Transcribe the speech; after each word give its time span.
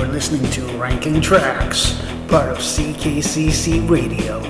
are 0.00 0.06
listening 0.06 0.50
to 0.50 0.62
Ranking 0.78 1.20
Tracks, 1.20 2.00
part 2.26 2.48
of 2.48 2.56
CKCC 2.56 3.86
Radio. 3.86 4.40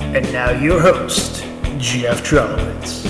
And 0.00 0.32
now 0.32 0.50
your 0.50 0.80
host, 0.80 1.44
Jeff 1.78 2.24
Trelowitz. 2.24 3.06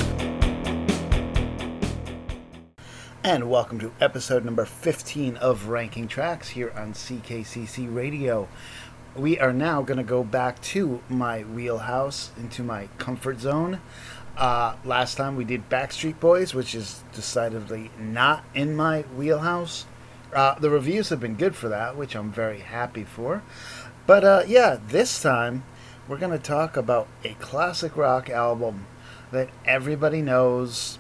And 3.24 3.48
welcome 3.48 3.79
to 3.79 3.93
episode 3.98 4.45
number 4.45 4.66
15 4.66 5.38
of 5.38 5.69
Ranking 5.69 6.06
Tracks 6.06 6.51
here 6.51 6.70
on 6.77 6.93
CKCC 6.93 7.95
Radio. 7.95 8.47
We 9.15 9.38
are 9.38 9.55
now 9.55 9.80
going 9.80 9.97
to 9.97 10.05
go 10.05 10.23
back 10.23 10.60
to 10.62 11.01
my 11.09 11.45
wheelhouse, 11.45 12.30
into 12.37 12.62
my 12.62 12.91
comfort 12.98 13.41
zone. 13.41 13.80
Uh, 14.37 14.77
last 14.84 15.15
time 15.15 15.34
we 15.34 15.45
did 15.47 15.70
Backstreet 15.70 16.20
Boys, 16.20 16.52
which 16.52 16.74
is 16.74 17.02
decidedly 17.15 17.91
not 17.98 18.45
in 18.52 18.77
my 18.77 19.01
wheelhouse. 19.16 19.87
Uh, 20.36 20.54
the 20.58 20.68
reviews 20.68 21.08
have 21.08 21.18
been 21.18 21.34
good 21.34 21.56
for 21.56 21.70
that, 21.70 21.96
which 21.96 22.14
I'm 22.14 22.30
very 22.30 22.58
happy 22.58 23.04
for. 23.04 23.42
But 24.06 24.22
uh, 24.22 24.42
yeah, 24.46 24.78
this 24.86 25.22
time 25.22 25.64
we're 26.06 26.18
going 26.18 26.30
to 26.30 26.38
talk 26.38 26.76
about 26.76 27.09
a 27.24 27.32
classic 27.34 27.96
rock 27.96 28.28
album 28.28 28.86
that 29.32 29.48
everybody 29.64 30.20
knows. 30.20 30.98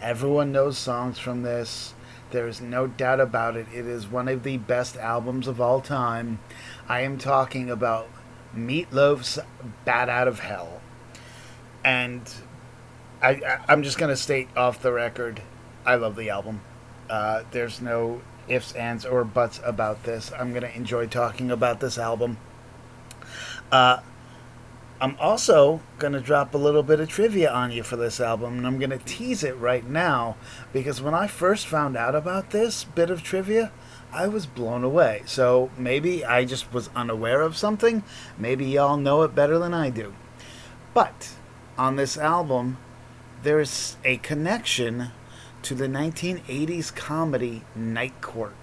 Everyone 0.00 0.52
knows 0.52 0.78
songs 0.78 1.18
from 1.18 1.42
this. 1.42 1.94
There 2.30 2.46
is 2.46 2.60
no 2.60 2.86
doubt 2.86 3.18
about 3.18 3.56
it. 3.56 3.66
It 3.74 3.86
is 3.86 4.06
one 4.06 4.28
of 4.28 4.44
the 4.44 4.56
best 4.56 4.96
albums 4.96 5.48
of 5.48 5.60
all 5.60 5.80
time. 5.80 6.38
I 6.88 7.00
am 7.00 7.18
talking 7.18 7.68
about 7.68 8.08
Meatloaf's 8.54 9.40
Bat 9.84 10.08
Out 10.08 10.28
of 10.28 10.38
Hell. 10.38 10.80
And 11.84 12.32
I, 13.20 13.58
am 13.68 13.82
just 13.82 13.98
going 13.98 14.10
to 14.10 14.16
state 14.16 14.48
off 14.56 14.80
the 14.80 14.92
record 14.92 15.42
I 15.84 15.96
love 15.96 16.14
the 16.14 16.30
album. 16.30 16.60
Uh, 17.10 17.42
there's 17.50 17.80
no 17.80 18.20
ifs, 18.48 18.72
ands, 18.72 19.04
or 19.04 19.24
buts 19.24 19.60
about 19.64 20.04
this. 20.04 20.32
I'm 20.38 20.50
going 20.50 20.62
to 20.62 20.74
enjoy 20.74 21.06
talking 21.06 21.50
about 21.50 21.80
this 21.80 21.98
album. 21.98 22.38
Uh, 23.70 24.00
I'm 24.98 25.16
also 25.20 25.80
going 25.98 26.14
to 26.14 26.20
drop 26.20 26.54
a 26.54 26.58
little 26.58 26.82
bit 26.82 27.00
of 27.00 27.08
trivia 27.08 27.50
on 27.52 27.70
you 27.70 27.82
for 27.82 27.96
this 27.96 28.18
album, 28.18 28.58
and 28.58 28.66
I'm 28.66 28.78
going 28.78 28.90
to 28.90 28.98
tease 28.98 29.44
it 29.44 29.56
right 29.58 29.86
now 29.86 30.36
because 30.72 31.02
when 31.02 31.12
I 31.12 31.26
first 31.26 31.66
found 31.66 31.96
out 31.96 32.14
about 32.14 32.50
this 32.50 32.84
bit 32.84 33.10
of 33.10 33.22
trivia, 33.22 33.72
I 34.10 34.28
was 34.28 34.46
blown 34.46 34.84
away. 34.84 35.22
So 35.26 35.70
maybe 35.76 36.24
I 36.24 36.46
just 36.46 36.72
was 36.72 36.88
unaware 36.96 37.42
of 37.42 37.56
something. 37.56 38.04
Maybe 38.38 38.64
y'all 38.64 38.96
know 38.96 39.22
it 39.22 39.34
better 39.34 39.58
than 39.58 39.74
I 39.74 39.90
do. 39.90 40.14
But 40.94 41.34
on 41.76 41.96
this 41.96 42.16
album, 42.16 42.78
there's 43.42 43.98
a 44.02 44.16
connection 44.18 45.10
to 45.66 45.74
the 45.74 45.88
1980s 45.88 46.94
comedy 46.94 47.60
Night 47.74 48.20
Court. 48.20 48.54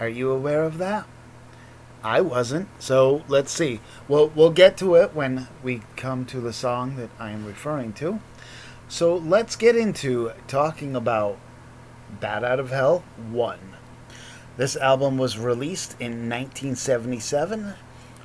Are 0.00 0.08
you 0.08 0.32
aware 0.32 0.64
of 0.64 0.78
that? 0.78 1.06
I 2.02 2.20
wasn't. 2.22 2.66
So 2.80 3.22
let's 3.28 3.52
see. 3.52 3.78
We'll, 4.08 4.26
we'll 4.34 4.50
get 4.50 4.76
to 4.78 4.96
it 4.96 5.14
when 5.14 5.46
we 5.62 5.82
come 5.94 6.24
to 6.26 6.40
the 6.40 6.52
song 6.52 6.96
that 6.96 7.10
I 7.20 7.30
am 7.30 7.46
referring 7.46 7.92
to. 7.94 8.18
So 8.88 9.14
let's 9.14 9.54
get 9.54 9.76
into 9.76 10.32
talking 10.48 10.96
about 10.96 11.38
Bat 12.18 12.42
Out 12.42 12.58
of 12.58 12.70
Hell 12.70 13.04
1. 13.30 13.60
This 14.56 14.74
album 14.74 15.18
was 15.18 15.38
released 15.38 15.92
in 16.00 16.28
1977, 16.28 17.74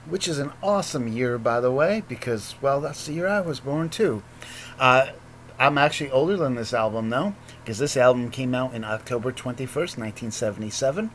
which 0.09 0.27
is 0.27 0.39
an 0.39 0.51
awesome 0.63 1.07
year, 1.07 1.37
by 1.37 1.59
the 1.59 1.71
way, 1.71 2.01
because, 2.07 2.55
well, 2.59 2.81
that's 2.81 3.05
the 3.05 3.13
year 3.13 3.27
I 3.27 3.41
was 3.41 3.59
born 3.59 3.89
too. 3.89 4.23
Uh, 4.79 5.09
I'm 5.59 5.77
actually 5.77 6.09
older 6.09 6.37
than 6.37 6.55
this 6.55 6.73
album, 6.73 7.11
though 7.11 7.35
because 7.63 7.77
this 7.77 7.95
album 7.95 8.29
came 8.31 8.55
out 8.55 8.73
in 8.73 8.83
October 8.83 9.31
21st, 9.31 9.97
1977. 9.97 11.11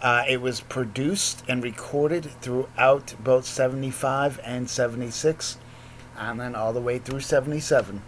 Uh, 0.00 0.24
it 0.28 0.40
was 0.40 0.60
produced 0.60 1.42
and 1.48 1.62
recorded 1.62 2.24
throughout 2.40 3.14
both 3.22 3.46
75 3.46 4.40
and 4.44 4.68
76, 4.68 5.58
and 6.18 6.40
then 6.40 6.54
all 6.54 6.72
the 6.72 6.80
way 6.80 6.98
through 6.98 7.20
77. 7.20 8.02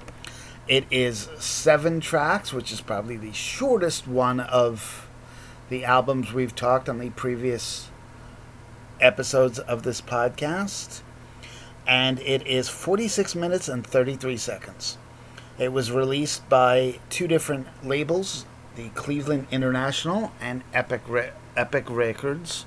It 0.66 0.84
is 0.90 1.28
seven 1.38 2.00
tracks, 2.00 2.52
which 2.52 2.72
is 2.72 2.82
probably 2.82 3.16
the 3.16 3.32
shortest 3.32 4.06
one 4.06 4.40
of 4.40 5.08
the 5.70 5.84
albums 5.84 6.32
we've 6.32 6.54
talked 6.54 6.88
on 6.88 6.98
the 6.98 7.10
previous 7.10 7.88
episodes 9.00 9.58
of 9.58 9.82
this 9.82 10.02
podcast. 10.02 11.00
And 11.86 12.18
it 12.20 12.46
is 12.46 12.68
46 12.68 13.34
minutes 13.34 13.66
and 13.66 13.86
33 13.86 14.36
seconds. 14.36 14.98
It 15.58 15.72
was 15.72 15.90
released 15.90 16.48
by 16.48 17.00
two 17.10 17.26
different 17.26 17.66
labels, 17.84 18.44
the 18.76 18.90
Cleveland 18.90 19.48
International 19.50 20.30
and 20.40 20.62
Epic 20.72 21.00
Re- 21.08 21.32
Epic 21.56 21.86
Records. 21.90 22.64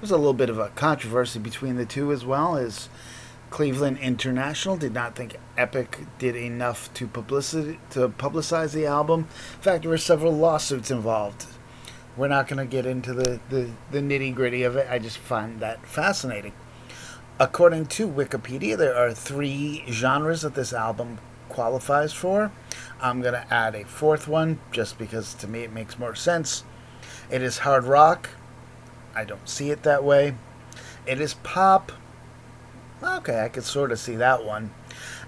There's 0.00 0.10
a 0.10 0.16
little 0.16 0.32
bit 0.32 0.48
of 0.48 0.58
a 0.58 0.70
controversy 0.70 1.38
between 1.38 1.76
the 1.76 1.84
two 1.84 2.10
as 2.12 2.24
well, 2.24 2.56
as 2.56 2.88
Cleveland 3.50 3.98
International 3.98 4.78
did 4.78 4.94
not 4.94 5.16
think 5.16 5.36
Epic 5.58 5.98
did 6.18 6.34
enough 6.34 6.92
to 6.94 7.06
publicity 7.06 7.78
to 7.90 8.08
publicize 8.08 8.72
the 8.72 8.86
album. 8.86 9.28
In 9.56 9.60
fact, 9.60 9.82
there 9.82 9.90
were 9.90 9.98
several 9.98 10.32
lawsuits 10.32 10.90
involved. 10.90 11.44
We're 12.16 12.28
not 12.28 12.48
going 12.48 12.58
to 12.58 12.64
get 12.64 12.86
into 12.86 13.12
the, 13.12 13.38
the, 13.50 13.70
the 13.90 13.98
nitty 13.98 14.34
gritty 14.34 14.62
of 14.62 14.76
it. 14.76 14.86
I 14.90 14.98
just 14.98 15.18
find 15.18 15.60
that 15.60 15.86
fascinating. 15.86 16.54
According 17.38 17.86
to 17.86 18.08
Wikipedia, 18.08 18.78
there 18.78 18.96
are 18.96 19.12
three 19.12 19.84
genres 19.90 20.40
that 20.40 20.54
this 20.54 20.72
album 20.72 21.18
qualifies 21.50 22.12
for. 22.12 22.50
I'm 23.00 23.20
going 23.20 23.34
to 23.34 23.52
add 23.52 23.74
a 23.74 23.84
fourth 23.84 24.26
one 24.26 24.58
just 24.72 24.98
because 24.98 25.34
to 25.34 25.48
me 25.48 25.64
it 25.64 25.72
makes 25.72 25.98
more 25.98 26.14
sense. 26.14 26.64
It 27.30 27.42
is 27.42 27.58
hard 27.58 27.84
rock. 27.84 28.30
I 29.14 29.24
don't 29.24 29.48
see 29.48 29.70
it 29.70 29.82
that 29.82 30.04
way. 30.04 30.34
It 31.06 31.20
is 31.20 31.34
pop. 31.34 31.92
Okay, 33.02 33.44
I 33.44 33.48
could 33.48 33.64
sort 33.64 33.92
of 33.92 33.98
see 33.98 34.16
that 34.16 34.44
one. 34.44 34.70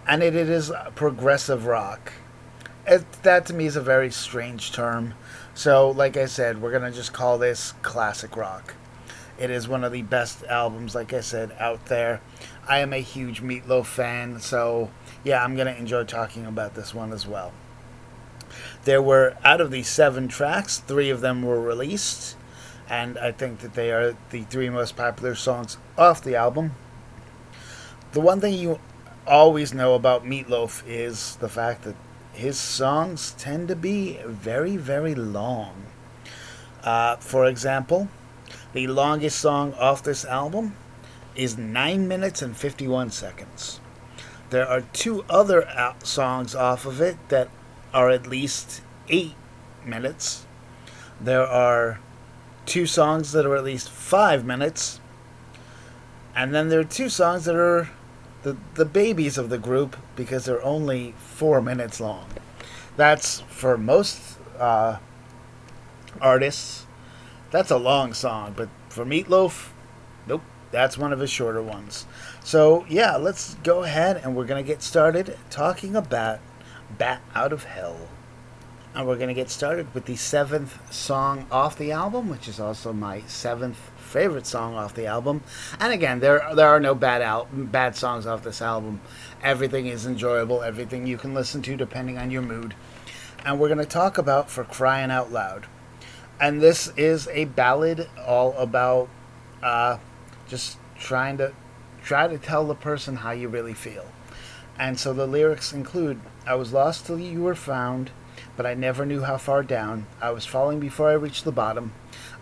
And 0.06 0.22
it, 0.22 0.34
it 0.34 0.48
is 0.48 0.72
progressive 0.94 1.66
rock. 1.66 2.12
It, 2.86 3.04
that 3.22 3.46
to 3.46 3.54
me 3.54 3.66
is 3.66 3.76
a 3.76 3.80
very 3.80 4.10
strange 4.10 4.72
term. 4.72 5.14
So, 5.54 5.90
like 5.90 6.16
I 6.16 6.26
said, 6.26 6.60
we're 6.60 6.70
going 6.70 6.90
to 6.90 6.96
just 6.96 7.12
call 7.12 7.38
this 7.38 7.72
classic 7.82 8.36
rock. 8.36 8.74
It 9.38 9.50
is 9.50 9.68
one 9.68 9.84
of 9.84 9.92
the 9.92 10.02
best 10.02 10.44
albums, 10.44 10.94
like 10.94 11.12
I 11.12 11.20
said, 11.20 11.54
out 11.58 11.86
there. 11.86 12.20
I 12.68 12.78
am 12.78 12.92
a 12.92 12.98
huge 12.98 13.42
Meatloaf 13.42 13.86
fan, 13.86 14.40
so 14.40 14.90
yeah, 15.24 15.42
I'm 15.42 15.54
going 15.54 15.66
to 15.66 15.76
enjoy 15.76 16.04
talking 16.04 16.46
about 16.46 16.74
this 16.74 16.94
one 16.94 17.12
as 17.12 17.26
well. 17.26 17.52
There 18.84 19.02
were, 19.02 19.36
out 19.44 19.60
of 19.60 19.70
the 19.70 19.82
seven 19.82 20.28
tracks, 20.28 20.78
three 20.78 21.10
of 21.10 21.20
them 21.20 21.42
were 21.42 21.60
released, 21.60 22.36
and 22.88 23.18
I 23.18 23.32
think 23.32 23.60
that 23.60 23.74
they 23.74 23.92
are 23.92 24.16
the 24.30 24.42
three 24.42 24.68
most 24.68 24.96
popular 24.96 25.34
songs 25.34 25.78
off 25.96 26.22
the 26.22 26.36
album. 26.36 26.72
The 28.12 28.20
one 28.20 28.40
thing 28.40 28.54
you 28.54 28.80
always 29.26 29.72
know 29.72 29.94
about 29.94 30.24
Meatloaf 30.24 30.82
is 30.86 31.36
the 31.36 31.48
fact 31.48 31.84
that 31.84 31.94
his 32.32 32.58
songs 32.58 33.34
tend 33.38 33.68
to 33.68 33.76
be 33.76 34.18
very, 34.26 34.76
very 34.76 35.14
long. 35.14 35.86
Uh, 36.82 37.16
for 37.16 37.46
example, 37.46 38.08
the 38.72 38.86
longest 38.88 39.38
song 39.38 39.74
off 39.74 40.02
this 40.02 40.24
album 40.24 40.74
is 41.36 41.56
9 41.56 42.08
minutes 42.08 42.42
and 42.42 42.56
51 42.56 43.10
seconds. 43.10 43.80
There 44.52 44.68
are 44.68 44.82
two 44.92 45.24
other 45.30 45.66
songs 46.02 46.54
off 46.54 46.84
of 46.84 47.00
it 47.00 47.16
that 47.30 47.48
are 47.94 48.10
at 48.10 48.26
least 48.26 48.82
8 49.08 49.32
minutes. 49.82 50.44
There 51.18 51.46
are 51.46 52.00
two 52.66 52.84
songs 52.84 53.32
that 53.32 53.46
are 53.46 53.56
at 53.56 53.64
least 53.64 53.88
5 53.88 54.44
minutes. 54.44 55.00
And 56.36 56.54
then 56.54 56.68
there 56.68 56.80
are 56.80 56.84
two 56.84 57.08
songs 57.08 57.46
that 57.46 57.56
are 57.56 57.88
the, 58.42 58.58
the 58.74 58.84
babies 58.84 59.38
of 59.38 59.48
the 59.48 59.56
group 59.56 59.96
because 60.16 60.44
they're 60.44 60.62
only 60.62 61.14
4 61.16 61.62
minutes 61.62 61.98
long. 61.98 62.26
That's 62.94 63.40
for 63.48 63.78
most 63.78 64.20
uh, 64.58 64.98
artists, 66.20 66.84
that's 67.50 67.70
a 67.70 67.78
long 67.78 68.12
song, 68.12 68.52
but 68.54 68.68
for 68.90 69.06
Meatloaf, 69.06 69.70
nope. 70.26 70.42
That's 70.72 70.96
one 70.96 71.12
of 71.12 71.20
his 71.20 71.30
shorter 71.30 71.62
ones. 71.62 72.06
So, 72.44 72.84
yeah, 72.88 73.16
let's 73.16 73.54
go 73.62 73.84
ahead 73.84 74.16
and 74.16 74.34
we're 74.34 74.46
going 74.46 74.62
to 74.62 74.66
get 74.66 74.82
started 74.82 75.38
talking 75.48 75.94
about 75.94 76.40
Bat 76.98 77.22
Out 77.34 77.52
of 77.52 77.64
Hell. 77.64 78.08
And 78.94 79.06
we're 79.06 79.16
going 79.16 79.28
to 79.28 79.34
get 79.34 79.48
started 79.48 79.94
with 79.94 80.06
the 80.06 80.16
seventh 80.16 80.92
song 80.92 81.46
off 81.50 81.78
the 81.78 81.92
album, 81.92 82.28
which 82.28 82.48
is 82.48 82.60
also 82.60 82.92
my 82.92 83.22
seventh 83.22 83.78
favorite 83.96 84.46
song 84.46 84.74
off 84.74 84.92
the 84.94 85.06
album. 85.06 85.42
And 85.80 85.92
again, 85.92 86.20
there 86.20 86.46
there 86.54 86.68
are 86.68 86.80
no 86.80 86.94
bad 86.94 87.22
al- 87.22 87.48
bad 87.50 87.96
songs 87.96 88.26
off 88.26 88.42
this 88.42 88.60
album. 88.60 89.00
Everything 89.42 89.86
is 89.86 90.04
enjoyable. 90.04 90.62
Everything 90.62 91.06
you 91.06 91.16
can 91.16 91.32
listen 91.32 91.62
to 91.62 91.76
depending 91.76 92.18
on 92.18 92.30
your 92.30 92.42
mood. 92.42 92.74
And 93.46 93.58
we're 93.58 93.68
going 93.68 93.78
to 93.78 93.86
talk 93.86 94.18
about 94.18 94.50
For 94.50 94.64
Crying 94.64 95.10
Out 95.10 95.32
Loud. 95.32 95.66
And 96.38 96.60
this 96.60 96.92
is 96.96 97.28
a 97.28 97.46
ballad 97.46 98.10
all 98.26 98.52
about 98.58 99.08
uh, 99.62 99.98
just 100.48 100.76
trying 100.98 101.38
to 101.38 101.54
try 102.04 102.28
to 102.28 102.38
tell 102.38 102.66
the 102.66 102.74
person 102.74 103.16
how 103.16 103.30
you 103.30 103.48
really 103.48 103.74
feel. 103.74 104.06
And 104.78 104.98
so 104.98 105.12
the 105.12 105.26
lyrics 105.26 105.72
include 105.72 106.20
I 106.46 106.54
was 106.54 106.72
lost 106.72 107.06
till 107.06 107.18
you 107.18 107.42
were 107.42 107.54
found, 107.54 108.10
but 108.56 108.66
I 108.66 108.74
never 108.74 109.06
knew 109.06 109.22
how 109.22 109.36
far 109.36 109.62
down. 109.62 110.06
I 110.20 110.30
was 110.30 110.46
falling 110.46 110.80
before 110.80 111.10
I 111.10 111.14
reached 111.14 111.44
the 111.44 111.52
bottom. 111.52 111.92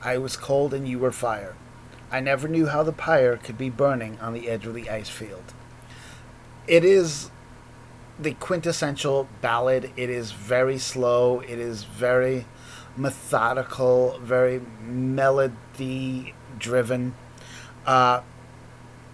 I 0.03 0.19
was 0.19 0.37
cold 0.37 0.73
and 0.73 0.89
you 0.89 0.99
were 0.99 1.13
fire. 1.13 1.55
I 2.11 2.21
never 2.21 2.49
knew 2.49 2.67
how 2.67 2.83
the 2.83 2.93
pyre 2.93 3.37
could 3.37 3.59
be 3.59 3.71
burning 3.71 4.19
on 4.21 4.33
the 4.33 4.49
edge 4.49 4.67
of 4.67 4.75
the 4.75 4.91
ice 4.91 5.09
field. 5.09 5.55
It 6.67 6.85
is 6.85 7.31
the 8.19 8.35
quintessential 8.35 9.29
ballad. 9.41 9.93
It 9.97 10.11
is 10.11 10.33
very 10.33 10.79
slow. 10.79 11.41
It 11.41 11.59
is 11.59 11.85
very 11.85 12.47
methodical, 12.97 14.19
very 14.23 14.61
melody 14.83 16.35
driven. 16.59 17.15
Uh, 17.87 18.23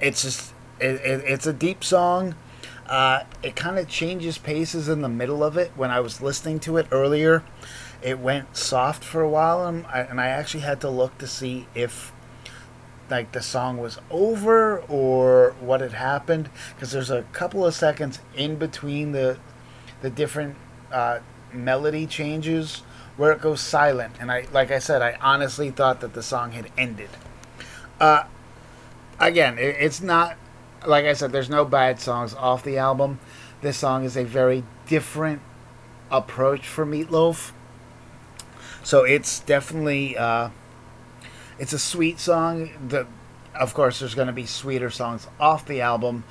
it's 0.01 0.23
just 0.23 0.53
it, 0.81 0.97
it, 0.97 1.25
it's 1.27 1.47
a 1.47 1.53
deep 1.53 1.83
song. 1.83 2.35
Uh, 2.87 3.25
it 3.43 3.57
kind 3.57 3.79
of 3.79 3.89
changes 3.89 4.39
paces 4.39 4.89
in 4.89 5.03
the 5.03 5.09
middle 5.09 5.43
of 5.43 5.57
it. 5.57 5.73
When 5.75 5.91
I 5.91 6.01
was 6.01 6.21
listening 6.21 6.61
to 6.61 6.77
it 6.77 6.87
earlier, 6.93 7.43
it 8.03 8.19
went 8.19 8.57
soft 8.57 9.03
for 9.03 9.23
a 9.23 9.29
while, 9.29 9.67
and 9.67 9.85
I, 9.87 10.01
and 10.01 10.21
I 10.21 10.27
actually 10.29 10.61
had 10.61 10.81
to 10.83 10.91
look 10.91 11.19
to 11.19 11.27
see 11.27 11.67
if 11.75 12.13
like 13.11 13.33
the 13.33 13.43
song 13.43 13.79
was 13.79 13.99
over 14.11 14.79
or 14.89 15.55
what 15.61 15.81
had 15.81 15.93
happened 15.93 16.51
because 16.75 16.93
there's 16.93 17.11
a 17.11 17.23
couple 17.33 17.65
of 17.65 17.75
seconds 17.75 18.21
in 18.35 18.57
between 18.57 19.13
the 19.13 19.39
the 20.03 20.11
different 20.11 20.57
uh, 20.93 21.21
melody 21.53 22.07
changes 22.07 22.83
where 23.17 23.33
it 23.33 23.41
goes 23.41 23.61
silent 23.61 24.15
and 24.21 24.31
i 24.33 24.45
like 24.53 24.71
i 24.71 24.79
said 24.79 25.03
i 25.03 25.17
honestly 25.21 25.71
thought 25.71 26.01
that 26.01 26.15
the 26.15 26.23
song 26.23 26.53
had 26.53 26.71
ended 26.77 27.09
uh, 28.01 28.25
again 29.21 29.59
it, 29.59 29.77
it's 29.79 30.01
not 30.01 30.37
like 30.87 31.05
i 31.05 31.13
said 31.13 31.33
there's 31.33 31.51
no 31.51 31.65
bad 31.65 31.99
songs 32.01 32.35
off 32.35 32.63
the 32.63 32.79
album 32.79 33.19
this 33.63 33.77
song 33.77 34.05
is 34.05 34.17
a 34.17 34.25
very 34.25 34.63
different 34.87 35.41
approach 36.11 36.67
for 36.67 36.87
meatloaf 36.87 37.53
so 38.87 39.03
it's 39.03 39.41
definitely 39.41 40.17
uh, 40.17 40.51
it's 41.59 41.73
a 41.73 41.79
sweet 41.79 42.21
song. 42.21 42.71
The, 42.89 43.09
of 43.53 43.75
course, 43.75 43.99
there's 43.99 44.15
going 44.15 44.29
to 44.29 44.33
be 44.33 44.47
sweeter 44.47 44.91
songs 44.91 45.27
off 45.41 45.67
the 45.67 45.81
album, 45.81 46.23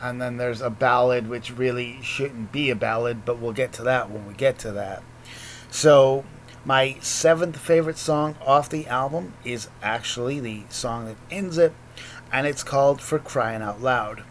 and 0.00 0.20
then 0.20 0.36
there's 0.36 0.60
a 0.60 0.68
ballad 0.68 1.28
which 1.28 1.56
really 1.56 2.00
shouldn't 2.02 2.52
be 2.52 2.68
a 2.68 2.76
ballad, 2.76 3.24
but 3.24 3.38
we'll 3.38 3.52
get 3.52 3.72
to 3.74 3.82
that 3.84 4.10
when 4.10 4.26
we 4.26 4.34
get 4.34 4.58
to 4.58 4.72
that. 4.72 5.02
So, 5.70 6.24
my 6.66 6.96
seventh 7.00 7.56
favorite 7.56 7.96
song 7.96 8.36
off 8.44 8.68
the 8.68 8.86
album 8.88 9.32
is 9.42 9.68
actually 9.82 10.38
the 10.38 10.64
song 10.68 11.06
that 11.06 11.16
ends 11.30 11.56
it, 11.56 11.72
and 12.32 12.46
it's 12.46 12.62
called 12.62 13.00
For 13.00 13.18
Crying 13.18 13.62
Out 13.62 13.82
Loud. 13.82 14.24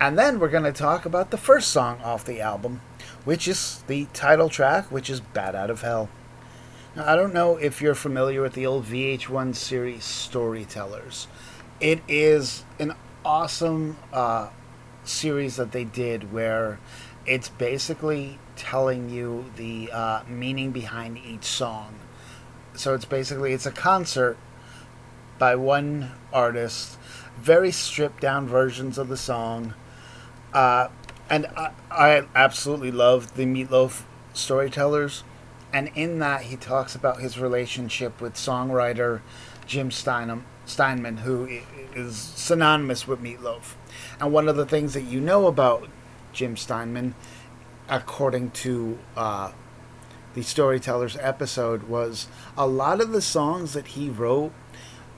And 0.00 0.16
then 0.16 0.38
we're 0.38 0.48
going 0.48 0.62
to 0.64 0.72
talk 0.72 1.04
about 1.04 1.30
the 1.30 1.36
first 1.36 1.68
song 1.68 2.00
off 2.02 2.24
the 2.24 2.40
album, 2.40 2.80
which 3.24 3.48
is 3.48 3.82
the 3.88 4.06
title 4.12 4.48
track, 4.48 4.92
which 4.92 5.10
is 5.10 5.20
Bat 5.20 5.56
Out 5.56 5.70
of 5.70 5.82
Hell. 5.82 6.08
Now, 6.94 7.12
I 7.12 7.16
don't 7.16 7.34
know 7.34 7.56
if 7.56 7.82
you're 7.82 7.96
familiar 7.96 8.40
with 8.40 8.52
the 8.52 8.64
old 8.64 8.86
VH1 8.86 9.56
series 9.56 10.04
Storytellers. 10.04 11.26
It 11.80 12.00
is 12.06 12.64
an 12.78 12.94
awesome 13.24 13.96
uh, 14.12 14.50
series 15.02 15.56
that 15.56 15.72
they 15.72 15.84
did 15.84 16.32
where 16.32 16.78
it's 17.26 17.48
basically 17.48 18.38
telling 18.56 19.10
you 19.10 19.46
the 19.56 19.90
uh, 19.92 20.22
meaning 20.28 20.70
behind 20.70 21.18
each 21.18 21.44
song. 21.44 21.94
So 22.74 22.94
it's 22.94 23.04
basically 23.04 23.52
it's 23.52 23.66
a 23.66 23.72
concert 23.72 24.38
by 25.38 25.54
one 25.56 26.12
artist, 26.32 26.98
very 27.40 27.70
stripped 27.70 28.20
down 28.20 28.46
versions 28.46 28.98
of 28.98 29.08
the 29.08 29.16
song, 29.16 29.74
uh, 30.52 30.88
and 31.30 31.46
I, 31.56 31.72
I 31.90 32.22
absolutely 32.34 32.90
love 32.90 33.34
the 33.34 33.44
Meatloaf 33.44 34.02
storytellers 34.32 35.24
and 35.72 35.90
in 35.94 36.18
that 36.18 36.42
he 36.42 36.56
talks 36.56 36.94
about 36.94 37.20
his 37.20 37.38
relationship 37.38 38.20
with 38.20 38.34
songwriter 38.34 39.20
Jim 39.66 39.90
Steinem, 39.90 40.42
Steinman, 40.64 41.18
who 41.18 41.60
is 41.94 42.16
synonymous 42.16 43.06
with 43.06 43.22
Meatloaf. 43.22 43.74
And 44.18 44.32
one 44.32 44.48
of 44.48 44.56
the 44.56 44.64
things 44.64 44.94
that 44.94 45.02
you 45.02 45.20
know 45.20 45.46
about 45.46 45.88
Jim 46.32 46.56
Steinman, 46.56 47.14
according 47.88 48.52
to 48.52 48.98
uh, 49.14 49.52
the 50.34 50.42
Storytellers 50.42 51.18
episode, 51.20 51.82
was 51.82 52.28
a 52.56 52.66
lot 52.66 53.02
of 53.02 53.12
the 53.12 53.20
songs 53.20 53.74
that 53.74 53.88
he 53.88 54.08
wrote 54.08 54.52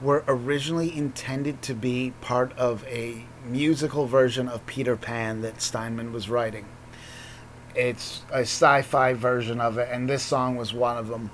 were 0.01 0.23
originally 0.27 0.95
intended 0.95 1.61
to 1.61 1.73
be 1.73 2.13
part 2.21 2.57
of 2.57 2.83
a 2.87 3.25
musical 3.45 4.07
version 4.07 4.47
of 4.47 4.65
Peter 4.65 4.95
Pan 4.95 5.41
that 5.41 5.61
Steinman 5.61 6.11
was 6.11 6.29
writing. 6.29 6.65
It's 7.75 8.23
a 8.31 8.41
sci-fi 8.41 9.13
version 9.13 9.61
of 9.61 9.77
it, 9.77 9.87
and 9.91 10.09
this 10.09 10.23
song 10.23 10.55
was 10.55 10.73
one 10.73 10.97
of 10.97 11.07
them. 11.07 11.31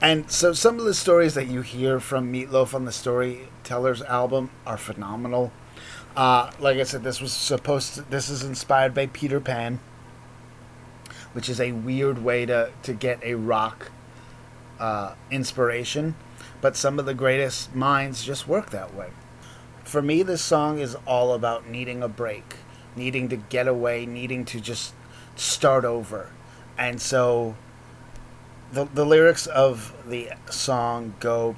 And 0.00 0.30
so 0.30 0.52
some 0.52 0.78
of 0.78 0.84
the 0.84 0.94
stories 0.94 1.34
that 1.34 1.46
you 1.46 1.62
hear 1.62 2.00
from 2.00 2.32
Meatloaf 2.32 2.74
on 2.74 2.84
the 2.84 2.92
Storytellers 2.92 4.02
album 4.02 4.50
are 4.66 4.76
phenomenal. 4.76 5.52
Uh, 6.16 6.50
like 6.58 6.78
I 6.78 6.82
said, 6.82 7.04
this 7.04 7.20
was 7.20 7.32
supposed 7.32 7.94
to, 7.94 8.02
this 8.02 8.28
is 8.28 8.42
inspired 8.42 8.94
by 8.94 9.06
Peter 9.06 9.40
Pan, 9.40 9.78
which 11.34 11.48
is 11.48 11.60
a 11.60 11.72
weird 11.72 12.22
way 12.24 12.46
to, 12.46 12.72
to 12.82 12.92
get 12.92 13.22
a 13.22 13.34
rock 13.34 13.92
uh, 14.80 15.14
inspiration, 15.30 16.16
but 16.60 16.76
some 16.76 16.98
of 16.98 17.06
the 17.06 17.14
greatest 17.14 17.74
minds 17.74 18.24
just 18.24 18.48
work 18.48 18.70
that 18.70 18.94
way. 18.94 19.10
For 19.84 20.02
me, 20.02 20.22
this 20.22 20.42
song 20.42 20.78
is 20.78 20.96
all 21.06 21.32
about 21.32 21.68
needing 21.68 22.02
a 22.02 22.08
break, 22.08 22.56
needing 22.96 23.28
to 23.28 23.36
get 23.36 23.68
away, 23.68 24.04
needing 24.04 24.44
to 24.46 24.60
just 24.60 24.94
start 25.36 25.84
over. 25.84 26.30
And 26.76 27.00
so 27.00 27.54
the, 28.72 28.84
the 28.84 29.06
lyrics 29.06 29.46
of 29.46 29.94
the 30.06 30.30
song 30.50 31.14
go 31.20 31.56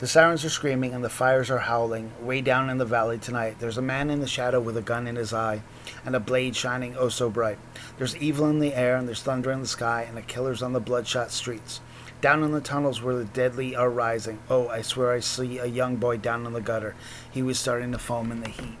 The 0.00 0.06
sirens 0.06 0.44
are 0.44 0.50
screaming 0.50 0.92
and 0.92 1.04
the 1.04 1.08
fires 1.08 1.50
are 1.50 1.58
howling. 1.58 2.12
Way 2.20 2.40
down 2.40 2.70
in 2.70 2.78
the 2.78 2.84
valley 2.84 3.18
tonight, 3.18 3.56
there's 3.58 3.78
a 3.78 3.82
man 3.82 4.10
in 4.10 4.20
the 4.20 4.26
shadow 4.26 4.60
with 4.60 4.76
a 4.76 4.82
gun 4.82 5.06
in 5.06 5.16
his 5.16 5.32
eye 5.32 5.62
and 6.04 6.14
a 6.14 6.20
blade 6.20 6.54
shining 6.56 6.96
oh 6.96 7.08
so 7.08 7.30
bright. 7.30 7.58
There's 7.96 8.16
evil 8.16 8.48
in 8.48 8.58
the 8.58 8.74
air 8.74 8.96
and 8.96 9.08
there's 9.08 9.22
thunder 9.22 9.50
in 9.50 9.60
the 9.60 9.66
sky 9.66 10.04
and 10.06 10.16
the 10.16 10.22
killers 10.22 10.62
on 10.62 10.72
the 10.72 10.80
bloodshot 10.80 11.30
streets. 11.30 11.80
Down 12.20 12.42
in 12.42 12.52
the 12.52 12.60
tunnels 12.60 13.00
where 13.00 13.14
the 13.14 13.24
deadly 13.24 13.76
are 13.76 13.90
rising. 13.90 14.40
Oh, 14.50 14.68
I 14.68 14.82
swear 14.82 15.12
I 15.12 15.20
see 15.20 15.58
a 15.58 15.66
young 15.66 15.96
boy 15.96 16.16
down 16.16 16.46
in 16.46 16.52
the 16.52 16.60
gutter. 16.60 16.96
He 17.30 17.42
was 17.42 17.58
starting 17.58 17.92
to 17.92 17.98
foam 17.98 18.32
in 18.32 18.40
the 18.40 18.48
heat. 18.48 18.78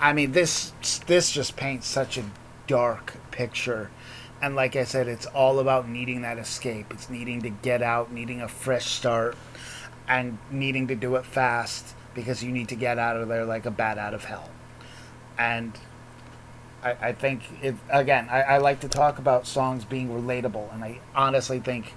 I 0.00 0.12
mean, 0.12 0.32
this 0.32 0.72
this 1.06 1.30
just 1.30 1.56
paints 1.56 1.86
such 1.86 2.18
a 2.18 2.24
dark 2.66 3.14
picture. 3.30 3.90
And 4.42 4.56
like 4.56 4.76
I 4.76 4.84
said, 4.84 5.08
it's 5.08 5.26
all 5.26 5.60
about 5.60 5.88
needing 5.88 6.22
that 6.22 6.38
escape. 6.38 6.92
It's 6.92 7.08
needing 7.08 7.42
to 7.42 7.50
get 7.50 7.80
out, 7.80 8.12
needing 8.12 8.42
a 8.42 8.48
fresh 8.48 8.86
start, 8.86 9.36
and 10.08 10.38
needing 10.50 10.88
to 10.88 10.94
do 10.94 11.14
it 11.14 11.24
fast 11.24 11.94
because 12.14 12.42
you 12.42 12.52
need 12.52 12.68
to 12.68 12.74
get 12.74 12.98
out 12.98 13.16
of 13.16 13.28
there 13.28 13.44
like 13.44 13.66
a 13.66 13.70
bat 13.70 13.98
out 13.98 14.14
of 14.14 14.24
hell. 14.24 14.50
And 15.38 15.78
I, 16.82 16.96
I 17.00 17.12
think, 17.12 17.42
it, 17.62 17.74
again, 17.88 18.28
I, 18.30 18.42
I 18.42 18.58
like 18.58 18.80
to 18.80 18.88
talk 18.88 19.18
about 19.18 19.46
songs 19.46 19.84
being 19.84 20.10
relatable, 20.10 20.72
and 20.74 20.84
I 20.84 21.00
honestly 21.14 21.58
think 21.60 21.94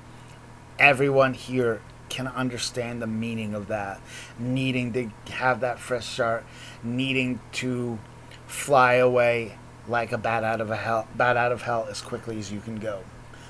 everyone 0.79 1.33
here 1.33 1.81
can 2.09 2.27
understand 2.27 3.01
the 3.01 3.07
meaning 3.07 3.53
of 3.53 3.67
that. 3.67 3.99
Needing 4.39 4.93
to 4.93 5.09
have 5.33 5.59
that 5.61 5.79
fresh 5.79 6.05
start, 6.05 6.45
needing 6.83 7.39
to 7.53 7.99
fly 8.47 8.95
away 8.95 9.57
like 9.87 10.11
a 10.11 10.17
bat 10.17 10.43
out 10.43 10.61
of 10.61 10.69
a 10.69 10.75
hell, 10.75 11.07
bat 11.15 11.37
out 11.37 11.51
of 11.51 11.63
hell 11.63 11.87
as 11.89 12.01
quickly 12.01 12.39
as 12.39 12.51
you 12.51 12.59
can 12.59 12.77
go. 12.77 13.03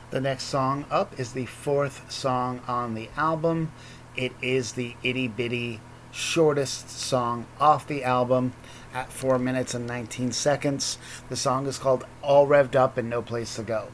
The 0.09 0.21
next 0.21 0.45
song 0.45 0.85
up 0.89 1.19
is 1.19 1.33
the 1.33 1.45
fourth 1.45 2.11
song 2.11 2.61
on 2.67 2.93
the 2.93 3.09
album. 3.17 3.71
It 4.15 4.31
is 4.41 4.73
the 4.73 4.95
itty 5.03 5.27
bitty 5.27 5.81
shortest 6.11 6.89
song 6.89 7.45
off 7.59 7.85
the 7.85 8.03
album 8.03 8.53
at 8.93 9.11
4 9.11 9.37
minutes 9.37 9.73
and 9.73 9.85
19 9.85 10.31
seconds. 10.31 10.97
The 11.29 11.35
song 11.35 11.67
is 11.67 11.77
called 11.77 12.05
All 12.21 12.47
Revved 12.47 12.75
Up 12.75 12.97
and 12.97 13.09
No 13.09 13.21
Place 13.21 13.55
to 13.57 13.63
Go. 13.63 13.89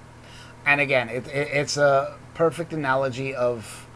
And 0.66 0.80
again, 0.80 1.10
it, 1.10 1.28
it, 1.28 1.50
it's 1.52 1.76
a 1.76 2.16
perfect 2.34 2.74
analogy 2.74 3.34
of 3.34 3.88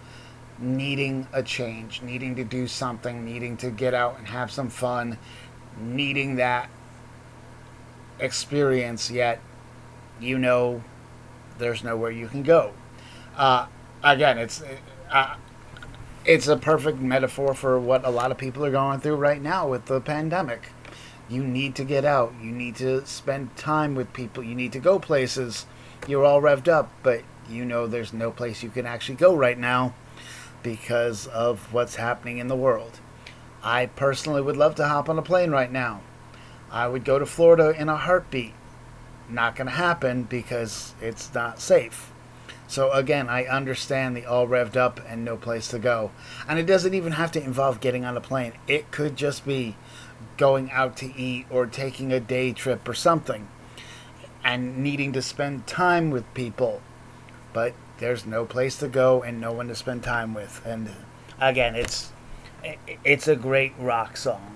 needing 0.60 1.28
a 1.34 1.44
change, 1.44 2.02
needing 2.02 2.36
to 2.36 2.44
do 2.44 2.68
something, 2.68 3.24
needing 3.24 3.58
to 3.58 3.70
get 3.70 3.94
out 3.94 4.18
and 4.18 4.28
have 4.28 4.52
some 4.52 4.70
fun, 4.70 5.18
needing 5.80 6.36
that 6.38 6.70
experience 8.20 9.12
yet 9.12 9.40
you 10.20 10.38
know 10.38 10.84
there's 11.58 11.84
nowhere 11.84 12.12
you 12.12 12.28
can 12.28 12.44
go. 12.44 12.74
Uh, 13.36 13.68
again, 14.04 14.38
it's 14.38 14.64
uh, 15.12 15.36
it's 16.26 16.48
a 16.48 16.58
perfect 16.58 17.00
metaphor 17.00 17.54
for 17.54 17.80
what 17.80 18.06
a 18.06 18.10
lot 18.10 18.32
of 18.32 18.38
people 18.38 18.66
are 18.66 18.72
going 18.72 19.00
through 19.00 19.16
right 19.16 19.42
now 19.42 19.68
with 19.68 19.86
the 19.86 20.02
pandemic. 20.02 20.70
You 21.30 21.44
need 21.44 21.76
to 21.76 21.84
get 21.84 22.06
out. 22.06 22.34
You 22.42 22.52
need 22.52 22.76
to 22.78 23.06
spend 23.06 23.56
time 23.58 23.96
with 23.96 24.14
people. 24.14 24.44
You 24.44 24.56
need 24.56 24.72
to 24.74 24.80
go 24.80 24.98
places. 24.98 25.66
You're 26.08 26.24
all 26.24 26.42
revved 26.42 26.68
up, 26.68 26.92
but 27.04 27.24
you 27.50 27.66
know 27.66 27.88
there's 27.88 28.14
no 28.14 28.32
place 28.32 28.64
you 28.64 28.70
can 28.70 28.86
actually 28.86 29.16
go 29.16 29.36
right 29.36 29.58
now 29.58 29.94
because 30.64 31.28
of 31.28 31.74
what's 31.74 31.96
happening 31.96 32.38
in 32.38 32.48
the 32.48 32.56
world. 32.56 33.00
I 33.64 33.88
personally 33.88 34.42
would 34.42 34.58
love 34.58 34.76
to 34.76 34.88
hop 34.88 35.10
on 35.10 35.18
a 35.18 35.22
plane 35.22 35.52
right 35.52 35.72
now. 35.72 36.02
I 36.70 36.88
would 36.88 37.06
go 37.06 37.20
to 37.20 37.26
Florida 37.26 37.74
in 37.78 37.90
a 37.90 37.98
heartbeat. 37.98 38.54
Not 39.30 39.56
going 39.56 39.68
to 39.68 39.74
happen 39.74 40.24
because 40.24 40.94
it's 41.02 41.34
not 41.34 41.60
safe. 41.60 42.12
So 42.68 42.92
again, 42.92 43.30
I 43.30 43.46
understand 43.46 44.16
the 44.16 44.26
all 44.26 44.48
revved 44.48 44.76
up 44.76 45.00
and 45.08 45.24
no 45.24 45.38
place 45.38 45.70
to 45.70 45.80
go. 45.80 46.12
And 46.48 46.60
it 46.60 46.66
doesn't 46.66 46.94
even 46.94 47.14
have 47.14 47.32
to 47.34 47.44
involve 47.44 47.80
getting 47.80 48.04
on 48.04 48.18
a 48.18 48.22
plane. 48.22 48.54
It 48.68 48.92
could 48.92 49.16
just 49.16 49.46
be 49.46 49.76
going 50.36 50.70
out 50.72 50.98
to 50.98 51.16
eat 51.18 51.46
or 51.50 51.66
taking 51.66 52.12
a 52.12 52.20
day 52.20 52.52
trip 52.52 52.88
or 52.88 52.94
something 52.94 53.48
and 54.44 54.78
needing 54.78 55.14
to 55.14 55.22
spend 55.22 55.68
time 55.68 56.10
with 56.10 56.34
people. 56.34 56.82
But 57.54 57.74
there's 58.00 58.26
no 58.26 58.46
place 58.46 58.78
to 58.80 58.88
go 58.88 59.24
and 59.24 59.42
no 59.42 59.52
one 59.52 59.68
to 59.68 59.76
spend 59.76 60.04
time 60.04 60.34
with. 60.34 60.62
And 60.66 60.92
again, 61.40 61.76
it's 61.76 62.12
it's 63.04 63.28
a 63.28 63.36
great 63.36 63.74
rock 63.78 64.18
song. 64.18 64.56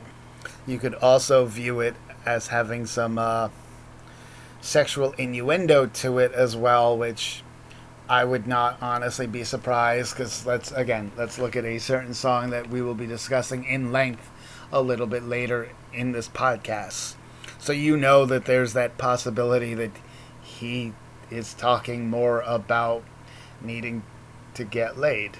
You 0.68 0.78
could 0.78 0.96
also 0.96 1.46
view 1.46 1.80
it 1.80 1.96
as 2.26 2.48
having 2.48 2.86
some 2.86 3.18
uh, 3.18 3.50
sexual 4.60 5.14
innuendo 5.18 5.88
to 5.88 6.20
it 6.20 6.32
as 6.34 6.56
well, 6.56 6.98
which 6.98 7.44
I 8.08 8.26
would 8.26 8.46
not 8.46 8.78
honestly 8.82 9.28
be 9.28 9.44
surprised 9.44 10.16
because 10.16 10.46
let's 10.46 10.72
again 10.72 11.12
let's 11.18 11.40
look 11.40 11.56
at 11.56 11.66
a 11.66 11.80
certain 11.80 12.14
song 12.14 12.50
that 12.50 12.70
we 12.70 12.82
will 12.82 12.96
be 12.96 13.08
discussing 13.08 13.64
in 13.64 13.92
length 13.92 14.30
a 14.72 14.82
little 14.82 15.08
bit 15.08 15.24
later 15.24 15.70
in 15.94 16.12
this 16.12 16.28
podcast. 16.28 17.16
So 17.58 17.74
you 17.74 17.96
know 17.96 18.26
that 18.26 18.46
there's 18.46 18.74
that 18.74 18.98
possibility 18.98 19.74
that 19.76 19.92
he 20.42 20.94
is 21.32 21.54
talking 21.54 22.10
more 22.10 22.42
about 22.42 23.04
needing 23.62 24.04
to 24.54 24.64
get 24.64 25.00
laid. 25.00 25.38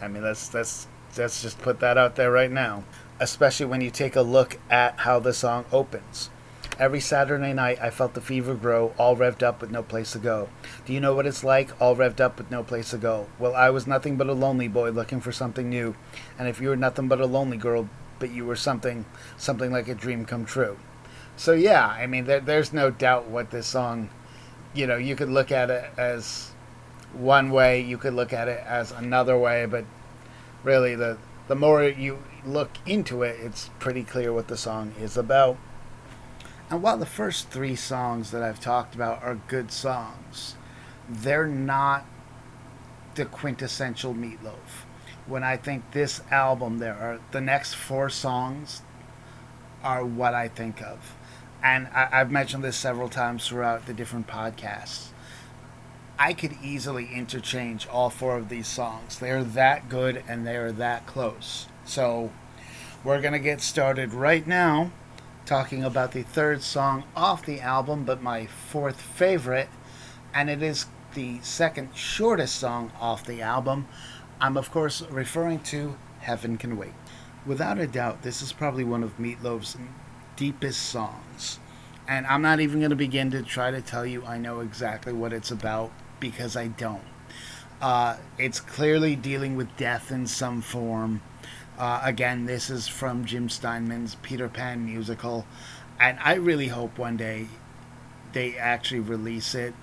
I 0.00 0.08
mean, 0.08 0.22
let's 0.22 0.52
let's 0.54 0.88
let's 1.16 1.42
just 1.42 1.58
put 1.58 1.80
that 1.80 1.98
out 1.98 2.16
there 2.16 2.30
right 2.32 2.50
now. 2.50 2.84
Especially 3.20 3.66
when 3.66 3.80
you 3.80 3.90
take 3.90 4.16
a 4.16 4.22
look 4.22 4.58
at 4.70 5.00
how 5.00 5.18
the 5.18 5.32
song 5.32 5.64
opens. 5.72 6.30
Every 6.78 7.00
Saturday 7.00 7.52
night, 7.52 7.80
I 7.82 7.90
felt 7.90 8.14
the 8.14 8.20
fever 8.20 8.54
grow, 8.54 8.94
all 8.98 9.16
revved 9.16 9.42
up 9.42 9.60
with 9.60 9.72
no 9.72 9.82
place 9.82 10.12
to 10.12 10.20
go. 10.20 10.48
Do 10.86 10.92
you 10.92 11.00
know 11.00 11.12
what 11.12 11.26
it's 11.26 11.42
like, 11.42 11.70
all 11.80 11.96
revved 11.96 12.20
up 12.20 12.38
with 12.38 12.52
no 12.52 12.62
place 12.62 12.90
to 12.90 12.98
go? 12.98 13.26
Well, 13.36 13.52
I 13.52 13.70
was 13.70 13.88
nothing 13.88 14.16
but 14.16 14.28
a 14.28 14.32
lonely 14.32 14.68
boy 14.68 14.90
looking 14.90 15.20
for 15.20 15.32
something 15.32 15.68
new. 15.68 15.96
And 16.38 16.46
if 16.46 16.60
you 16.60 16.68
were 16.68 16.76
nothing 16.76 17.08
but 17.08 17.20
a 17.20 17.26
lonely 17.26 17.56
girl, 17.56 17.88
but 18.20 18.30
you 18.30 18.44
were 18.44 18.54
something, 18.54 19.06
something 19.36 19.72
like 19.72 19.88
a 19.88 19.94
dream 19.94 20.24
come 20.24 20.44
true. 20.44 20.78
So 21.36 21.52
yeah, 21.52 21.88
I 21.88 22.06
mean, 22.06 22.26
there, 22.26 22.38
there's 22.38 22.72
no 22.72 22.92
doubt 22.92 23.26
what 23.26 23.50
this 23.50 23.66
song, 23.66 24.10
you 24.74 24.86
know, 24.86 24.96
you 24.96 25.16
could 25.16 25.28
look 25.28 25.50
at 25.50 25.70
it 25.70 25.90
as 25.96 26.52
one 27.12 27.50
way, 27.50 27.80
you 27.80 27.98
could 27.98 28.14
look 28.14 28.32
at 28.32 28.48
it 28.48 28.62
as 28.66 28.92
another 28.92 29.36
way, 29.36 29.66
but 29.66 29.84
really, 30.62 30.94
the 30.94 31.18
the 31.48 31.54
more 31.54 31.82
you 31.82 32.22
look 32.44 32.70
into 32.86 33.22
it, 33.22 33.38
it's 33.40 33.70
pretty 33.78 34.04
clear 34.04 34.32
what 34.32 34.48
the 34.48 34.56
song 34.56 34.92
is 35.00 35.16
about. 35.16 35.56
And 36.70 36.82
while 36.82 36.98
the 36.98 37.06
first 37.06 37.48
three 37.48 37.74
songs 37.74 38.30
that 38.32 38.42
I've 38.42 38.60
talked 38.60 38.94
about 38.94 39.22
are 39.22 39.40
good 39.48 39.72
songs, 39.72 40.56
they're 41.08 41.46
not 41.46 42.04
the 43.14 43.24
quintessential 43.24 44.12
meatloaf. 44.12 44.84
When 45.26 45.42
I 45.42 45.56
think 45.56 45.92
this 45.92 46.20
album, 46.30 46.78
there 46.78 46.94
are 46.94 47.20
the 47.30 47.40
next 47.40 47.74
four 47.74 48.10
songs 48.10 48.82
are 49.82 50.04
what 50.04 50.34
I 50.34 50.48
think 50.48 50.82
of. 50.82 51.14
And 51.62 51.88
I, 51.88 52.18
have 52.18 52.30
mentioned 52.30 52.62
this 52.62 52.76
several 52.76 53.08
times 53.08 53.46
throughout 53.46 53.86
the 53.86 53.94
different 53.94 54.26
podcasts. 54.26 55.08
I 56.18 56.32
could 56.32 56.56
easily 56.62 57.10
interchange 57.14 57.86
all 57.86 58.10
four 58.10 58.36
of 58.36 58.48
these 58.48 58.66
songs. 58.66 59.18
They're 59.18 59.44
that 59.44 59.88
good 59.88 60.22
and 60.28 60.46
they're 60.46 60.72
that 60.72 61.06
close. 61.06 61.66
So 61.84 62.30
we're 63.04 63.20
going 63.20 63.32
to 63.32 63.38
get 63.38 63.60
started 63.60 64.12
right 64.12 64.46
now 64.46 64.90
talking 65.46 65.82
about 65.82 66.12
the 66.12 66.22
third 66.22 66.62
song 66.62 67.04
off 67.16 67.46
the 67.46 67.60
album, 67.60 68.04
but 68.04 68.22
my 68.22 68.46
fourth 68.46 69.00
favorite, 69.00 69.68
and 70.34 70.50
it 70.50 70.62
is 70.62 70.86
the 71.14 71.40
second 71.40 71.88
shortest 71.94 72.56
song 72.56 72.92
off 73.00 73.24
the 73.24 73.40
album. 73.40 73.88
I'm, 74.40 74.56
of 74.56 74.70
course, 74.70 75.02
referring 75.10 75.60
to 75.60 75.96
Heaven 76.20 76.58
Can 76.58 76.76
Wait. 76.76 76.92
Without 77.46 77.78
a 77.78 77.86
doubt, 77.86 78.22
this 78.22 78.42
is 78.42 78.52
probably 78.52 78.84
one 78.84 79.02
of 79.02 79.18
Meatloaf's 79.18 79.76
deepest 80.38 80.80
songs. 80.80 81.58
And 82.08 82.26
I'm 82.26 82.40
not 82.40 82.60
even 82.60 82.80
going 82.80 82.90
to 82.90 82.96
begin 82.96 83.30
to 83.32 83.42
try 83.42 83.70
to 83.70 83.82
tell 83.82 84.06
you 84.06 84.24
I 84.24 84.38
know 84.38 84.60
exactly 84.60 85.12
what 85.12 85.34
it's 85.34 85.50
about 85.50 85.92
because 86.20 86.56
I 86.56 86.68
don't. 86.68 87.02
Uh, 87.82 88.16
it's 88.38 88.58
clearly 88.58 89.14
dealing 89.14 89.56
with 89.56 89.76
death 89.76 90.10
in 90.10 90.26
some 90.26 90.62
form 90.62 91.20
uh, 91.78 92.00
again, 92.02 92.46
this 92.46 92.70
is 92.70 92.88
from 92.88 93.24
Jim 93.24 93.48
Steinman's 93.48 94.16
Peter 94.16 94.48
Pan 94.48 94.84
musical, 94.84 95.46
and 96.00 96.18
I 96.20 96.34
really 96.34 96.68
hope 96.68 96.98
one 96.98 97.16
day 97.16 97.46
they 98.32 98.56
actually 98.56 99.00
release 99.00 99.54
it 99.54 99.74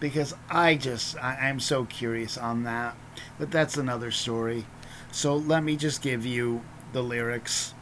because 0.00 0.34
I 0.50 0.74
just 0.74 1.16
I, 1.22 1.36
I'm 1.42 1.60
so 1.60 1.84
curious 1.84 2.36
on 2.36 2.64
that. 2.64 2.96
But 3.38 3.52
that's 3.52 3.76
another 3.76 4.10
story. 4.10 4.66
So 5.12 5.36
let 5.36 5.62
me 5.62 5.76
just 5.76 6.02
give 6.02 6.26
you 6.26 6.62
the 6.92 7.02
lyrics. 7.02 7.74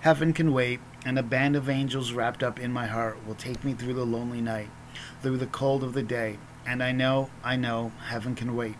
Heaven 0.00 0.32
can 0.32 0.52
wait, 0.54 0.80
and 1.04 1.18
a 1.18 1.22
band 1.22 1.56
of 1.56 1.68
angels 1.68 2.12
wrapped 2.12 2.42
up 2.42 2.58
in 2.58 2.72
my 2.72 2.86
heart 2.86 3.26
will 3.26 3.34
take 3.34 3.64
me 3.64 3.74
through 3.74 3.94
the 3.94 4.06
lonely 4.06 4.40
night, 4.40 4.70
through 5.22 5.38
the 5.38 5.46
cold 5.46 5.82
of 5.82 5.92
the 5.92 6.02
day. 6.02 6.38
And 6.66 6.82
I 6.82 6.92
know, 6.92 7.30
I 7.42 7.56
know, 7.56 7.92
heaven 8.06 8.34
can 8.34 8.56
wait. 8.56 8.76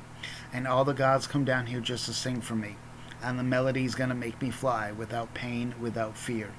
And 0.52 0.66
all 0.66 0.84
the 0.84 0.94
gods 0.94 1.26
come 1.26 1.44
down 1.44 1.66
here 1.66 1.80
just 1.80 2.06
to 2.06 2.12
sing 2.12 2.40
for 2.40 2.54
me 2.54 2.76
and 3.24 3.38
the 3.38 3.42
melody's 3.42 3.94
to 3.94 4.14
make 4.14 4.40
me 4.40 4.50
fly 4.50 4.92
without 4.92 5.34
pain, 5.34 5.74
without 5.80 6.16
fear. 6.16 6.50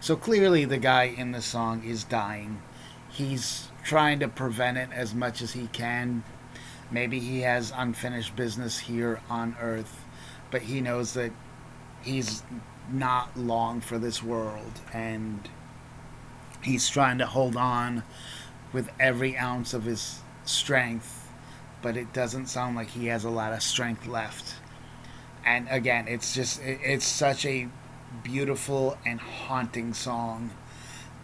So 0.00 0.16
clearly, 0.16 0.64
the 0.64 0.78
guy 0.78 1.04
in 1.04 1.32
the 1.32 1.40
song 1.40 1.84
is 1.84 2.04
dying. 2.04 2.60
He's 3.10 3.68
trying 3.84 4.18
to 4.20 4.28
prevent 4.28 4.76
it 4.76 4.88
as 4.92 5.14
much 5.14 5.40
as 5.40 5.52
he 5.52 5.68
can. 5.68 6.24
Maybe 6.90 7.20
he 7.20 7.40
has 7.40 7.72
unfinished 7.74 8.36
business 8.36 8.80
here 8.80 9.20
on 9.30 9.56
Earth, 9.60 10.04
but 10.50 10.62
he 10.62 10.80
knows 10.80 11.14
that 11.14 11.32
he's 12.04 12.42
not 12.90 13.36
long 13.36 13.80
for 13.80 13.98
this 13.98 14.22
world, 14.22 14.80
and 14.92 15.48
he's 16.62 16.88
trying 16.88 17.18
to 17.18 17.26
hold 17.26 17.56
on 17.56 18.02
with 18.72 18.90
every 19.00 19.36
ounce 19.36 19.74
of 19.74 19.84
his 19.84 20.20
strength, 20.44 21.28
but 21.82 21.96
it 21.96 22.12
doesn't 22.12 22.46
sound 22.46 22.76
like 22.76 22.90
he 22.90 23.06
has 23.06 23.24
a 23.24 23.30
lot 23.30 23.52
of 23.52 23.62
strength 23.62 24.06
left 24.06 24.56
and 25.44 25.68
again, 25.70 26.08
it's 26.08 26.34
just 26.34 26.60
it's 26.62 27.06
such 27.06 27.44
a 27.44 27.68
beautiful 28.22 28.96
and 29.04 29.20
haunting 29.20 29.92
song, 29.92 30.50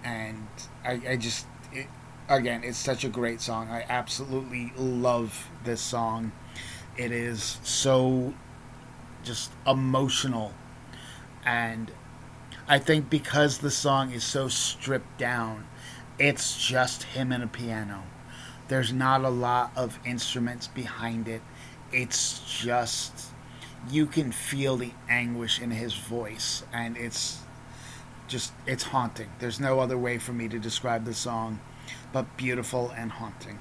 and 0.05 0.47
I, 0.85 1.01
I 1.11 1.17
just 1.17 1.47
it, 1.73 1.87
again, 2.29 2.63
it's 2.63 2.79
such 2.79 3.05
a 3.05 3.09
great 3.09 3.41
song. 3.41 3.69
I 3.71 3.85
absolutely 3.89 4.73
love 4.77 5.49
this 5.65 5.81
song. 5.81 6.33
It 6.97 7.13
is 7.13 7.59
so 7.63 8.35
just 9.23 9.53
emotional, 9.67 10.53
and 11.45 11.91
I 12.69 12.79
think 12.79 13.11
because 13.11 13.59
the 13.59 13.71
song 13.71 14.13
is 14.13 14.25
so 14.25 14.49
stripped 14.49 15.19
down, 15.19 15.67
it's 16.19 16.65
just 16.65 17.03
him 17.03 17.33
and 17.33 17.43
a 17.43 17.47
piano. 17.47 18.05
There's 18.69 18.93
not 18.93 19.25
a 19.25 19.31
lot 19.31 19.73
of 19.75 19.99
instruments 20.05 20.69
behind 20.69 21.27
it. 21.27 21.43
It's 21.93 22.41
just 22.61 23.27
you 23.91 24.07
can 24.07 24.31
feel 24.31 24.77
the 24.77 24.93
anguish 25.09 25.61
in 25.61 25.71
his 25.71 25.95
voice, 25.95 26.63
and 26.73 26.97
it's 26.97 27.41
just 28.29 28.53
it's 28.67 28.85
haunting. 28.85 29.31
There's 29.39 29.59
no 29.59 29.81
other 29.81 29.99
way 29.99 30.19
for 30.19 30.33
me 30.33 30.49
to 30.49 30.59
describe 30.59 31.05
the 31.05 31.15
song, 31.15 31.61
but 32.13 32.37
beautiful 32.37 32.93
and 32.97 33.11
haunting. 33.11 33.59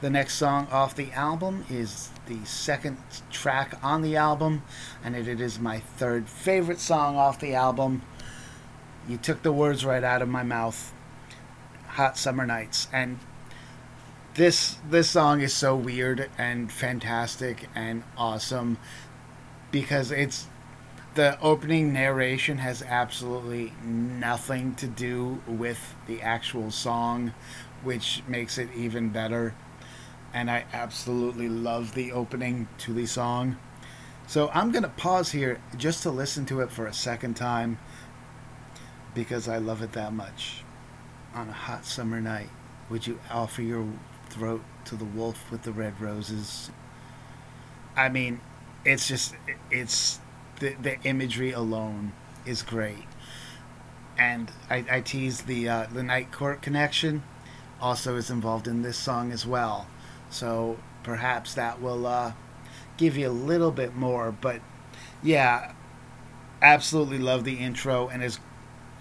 The 0.00 0.10
next 0.10 0.34
song 0.34 0.68
off 0.70 0.94
the 0.94 1.12
album 1.12 1.64
is 1.70 2.10
the 2.26 2.44
second 2.44 2.98
track 3.30 3.78
on 3.82 4.02
the 4.02 4.16
album, 4.16 4.62
and 5.02 5.16
it, 5.16 5.40
is 5.40 5.58
my 5.58 5.78
third 5.78 6.28
favorite 6.28 6.80
song 6.80 7.16
off 7.16 7.40
the 7.40 7.54
album. 7.54 8.02
You 9.08 9.16
took 9.16 9.42
the 9.42 9.52
words 9.52 9.84
right 9.84 10.04
out 10.04 10.22
of 10.22 10.28
my 10.28 10.42
mouth. 10.42 10.92
Hot 11.94 12.18
Summer 12.18 12.44
Nights. 12.44 12.88
And 12.92 13.20
this 14.34 14.78
this 14.90 15.10
song 15.10 15.40
is 15.40 15.54
so 15.54 15.76
weird 15.76 16.28
and 16.36 16.72
fantastic 16.72 17.68
and 17.72 18.02
awesome 18.16 18.78
because 19.70 20.10
it's 20.10 20.48
the 21.14 21.40
opening 21.40 21.92
narration 21.92 22.58
has 22.58 22.82
absolutely 22.82 23.72
nothing 23.84 24.74
to 24.74 24.88
do 24.88 25.40
with 25.46 25.94
the 26.08 26.20
actual 26.20 26.72
song, 26.72 27.32
which 27.84 28.22
makes 28.26 28.58
it 28.58 28.68
even 28.74 29.10
better. 29.10 29.54
And 30.32 30.50
I 30.50 30.64
absolutely 30.72 31.48
love 31.48 31.94
the 31.94 32.10
opening 32.12 32.66
to 32.78 32.92
the 32.92 33.06
song. 33.06 33.56
So 34.26 34.50
I'm 34.52 34.72
going 34.72 34.82
to 34.82 34.88
pause 34.88 35.30
here 35.32 35.60
just 35.76 36.02
to 36.02 36.10
listen 36.10 36.46
to 36.46 36.60
it 36.60 36.70
for 36.70 36.86
a 36.86 36.94
second 36.94 37.34
time 37.34 37.78
because 39.14 39.48
I 39.48 39.58
love 39.58 39.82
it 39.82 39.92
that 39.92 40.12
much. 40.12 40.64
On 41.34 41.48
a 41.48 41.52
hot 41.52 41.84
summer 41.84 42.20
night, 42.20 42.48
would 42.88 43.06
you 43.06 43.20
offer 43.30 43.62
your 43.62 43.86
throat 44.30 44.62
to 44.86 44.96
the 44.96 45.04
wolf 45.04 45.50
with 45.50 45.62
the 45.62 45.72
red 45.72 46.00
roses? 46.00 46.70
I 47.96 48.08
mean, 48.08 48.40
it's 48.84 49.08
just 49.08 49.34
it's 49.70 50.20
the 50.60 50.74
the 50.74 51.00
imagery 51.02 51.52
alone 51.52 52.12
is 52.46 52.62
great, 52.62 53.06
and 54.18 54.50
I, 54.70 54.84
I 54.90 55.00
tease 55.00 55.42
the 55.42 55.68
uh, 55.68 55.86
the 55.92 56.02
night 56.02 56.32
court 56.32 56.62
connection 56.62 57.22
also 57.84 58.16
is 58.16 58.30
involved 58.30 58.66
in 58.66 58.80
this 58.80 58.96
song 58.96 59.30
as 59.30 59.46
well. 59.46 59.86
So 60.30 60.78
perhaps 61.02 61.52
that 61.52 61.82
will 61.82 62.06
uh, 62.06 62.32
give 62.96 63.16
you 63.18 63.28
a 63.28 63.30
little 63.30 63.70
bit 63.70 63.94
more. 63.94 64.32
But 64.32 64.62
yeah, 65.22 65.74
absolutely 66.62 67.18
love 67.18 67.44
the 67.44 67.58
intro, 67.58 68.08
and 68.08 68.22
as 68.22 68.40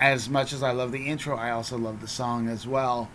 as 0.02 0.28
much 0.28 0.52
as 0.52 0.62
I 0.62 0.72
love 0.72 0.92
the 0.92 1.08
intro, 1.08 1.38
I 1.38 1.52
also 1.52 1.78
love 1.78 2.02
the 2.02 2.10
song 2.10 2.50
as 2.50 2.68
well. 2.68 3.10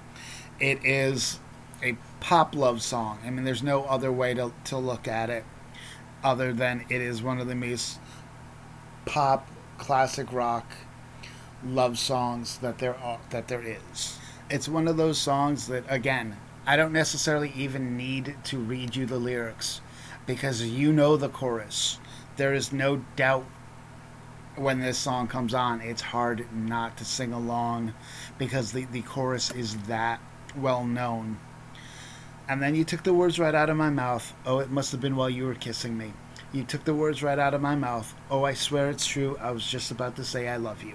It 0.59 0.83
is 0.85 1.39
a 1.83 1.99
pop 2.21 2.55
love 2.55 2.81
song. 2.81 3.19
I 3.27 3.31
mean, 3.31 3.45
there's 3.45 3.63
no 3.63 3.85
other 3.85 4.11
way 4.11 4.33
to 4.35 4.53
to 4.65 4.79
look 4.79 5.07
at 5.07 5.29
it 5.29 5.45
other 6.25 6.53
than 6.55 6.87
it 6.89 7.03
is 7.03 7.23
one 7.23 7.41
of 7.41 7.47
the 7.47 7.55
most 7.55 7.99
pop 9.05 9.47
classic 9.77 10.33
rock 10.33 10.65
love 11.63 11.99
songs 11.99 12.57
that 12.59 12.79
there 12.79 12.97
are 12.97 13.21
that 13.29 13.49
there 13.49 13.63
is. 13.63 14.19
It's 14.51 14.69
one 14.69 14.89
of 14.89 14.97
those 14.97 15.19
songs 15.19 15.67
that 15.67 15.85
again, 15.89 16.37
I 16.67 16.77
don't 16.77 16.93
necessarily 16.93 17.53
even 17.55 17.99
need 17.99 18.35
to 18.45 18.59
read 18.59 18.97
you 18.97 19.05
the 19.05 19.19
lyrics 19.19 19.83
because 20.27 20.63
you 20.63 20.91
know 20.91 21.17
the 21.17 21.29
chorus. 21.29 21.99
There 22.37 22.55
is 22.55 22.73
no 22.73 23.05
doubt 23.15 23.45
when 24.57 24.81
this 24.81 24.97
song 24.97 25.29
comes 25.29 25.53
on, 25.53 25.83
it's 25.83 26.01
hard 26.01 26.47
not 26.53 26.97
to 26.97 27.05
sing 27.05 27.33
along 27.33 27.93
because 28.39 28.73
the, 28.73 28.87
the 28.87 29.03
chorus 29.03 29.51
is 29.51 29.77
that 29.85 30.21
well 30.57 30.85
known. 30.85 31.39
And 32.49 32.63
then 32.63 32.75
you 32.75 32.85
took 32.85 33.03
the 33.03 33.13
words 33.13 33.39
right 33.39 33.55
out 33.55 33.69
of 33.69 33.77
my 33.77 33.91
mouth. 33.91 34.33
Oh, 34.47 34.61
it 34.61 34.71
must 34.71 34.93
have 34.93 35.01
been 35.03 35.17
while 35.17 35.29
you 35.29 35.45
were 35.45 35.55
kissing 35.55 35.99
me. 35.99 36.15
You 36.53 36.65
took 36.65 36.85
the 36.85 36.95
words 36.95 37.23
right 37.23 37.39
out 37.39 37.53
of 37.53 37.61
my 37.61 37.77
mouth. 37.77 38.15
Oh, 38.31 38.45
I 38.45 38.55
swear 38.55 38.89
it's 38.89 39.07
true. 39.07 39.37
I 39.39 39.51
was 39.51 39.67
just 39.71 39.91
about 39.91 40.17
to 40.17 40.25
say 40.25 40.49
I 40.49 40.57
love 40.57 40.83
you. 40.83 40.95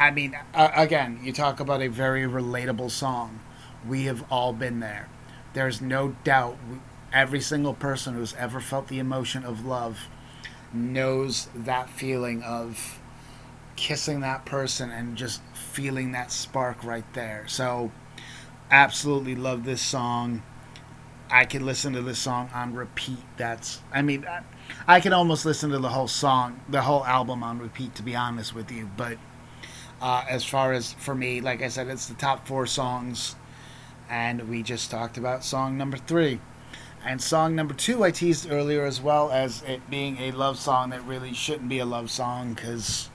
I 0.00 0.10
mean, 0.10 0.34
uh, 0.54 0.70
again, 0.74 1.20
you 1.22 1.30
talk 1.30 1.60
about 1.60 1.82
a 1.82 1.88
very 1.88 2.22
relatable 2.22 2.90
song. 2.90 3.40
We 3.86 4.04
have 4.04 4.24
all 4.32 4.54
been 4.54 4.80
there. 4.80 5.10
There's 5.52 5.82
no 5.82 6.16
doubt 6.24 6.56
every 7.12 7.42
single 7.42 7.74
person 7.74 8.14
who's 8.14 8.32
ever 8.34 8.60
felt 8.60 8.88
the 8.88 8.98
emotion 8.98 9.44
of 9.44 9.66
love 9.66 10.08
knows 10.72 11.48
that 11.54 11.90
feeling 11.90 12.42
of 12.42 12.98
kissing 13.76 14.20
that 14.20 14.46
person 14.46 14.90
and 14.90 15.16
just 15.18 15.42
feeling 15.52 16.12
that 16.12 16.32
spark 16.32 16.82
right 16.82 17.04
there. 17.12 17.44
So, 17.46 17.92
absolutely 18.70 19.34
love 19.34 19.64
this 19.66 19.82
song. 19.82 20.42
I 21.30 21.44
can 21.44 21.66
listen 21.66 21.92
to 21.92 22.00
this 22.00 22.18
song 22.18 22.48
on 22.54 22.72
repeat. 22.72 23.18
That's, 23.36 23.82
I 23.92 24.00
mean, 24.00 24.24
I, 24.24 24.44
I 24.88 25.00
can 25.00 25.12
almost 25.12 25.44
listen 25.44 25.70
to 25.70 25.78
the 25.78 25.90
whole 25.90 26.08
song, 26.08 26.60
the 26.70 26.80
whole 26.80 27.04
album 27.04 27.42
on 27.42 27.58
repeat, 27.58 27.94
to 27.96 28.02
be 28.02 28.16
honest 28.16 28.54
with 28.54 28.72
you. 28.72 28.88
But 28.96 29.18
uh, 30.00 30.24
as 30.28 30.44
far 30.44 30.72
as 30.72 30.92
for 30.94 31.14
me, 31.14 31.40
like 31.40 31.62
I 31.62 31.68
said, 31.68 31.88
it's 31.88 32.06
the 32.06 32.14
top 32.14 32.46
four 32.46 32.66
songs. 32.66 33.36
And 34.08 34.48
we 34.48 34.62
just 34.62 34.90
talked 34.90 35.18
about 35.18 35.44
song 35.44 35.76
number 35.76 35.96
three. 35.96 36.40
And 37.04 37.22
song 37.22 37.54
number 37.54 37.74
two, 37.74 38.04
I 38.04 38.10
teased 38.10 38.50
earlier 38.50 38.84
as 38.84 39.00
well 39.00 39.30
as 39.30 39.62
it 39.62 39.88
being 39.88 40.18
a 40.18 40.32
love 40.32 40.58
song 40.58 40.90
that 40.90 41.04
really 41.06 41.32
shouldn't 41.32 41.68
be 41.68 41.78
a 41.78 41.86
love 41.86 42.10
song 42.10 42.54
because, 42.54 43.08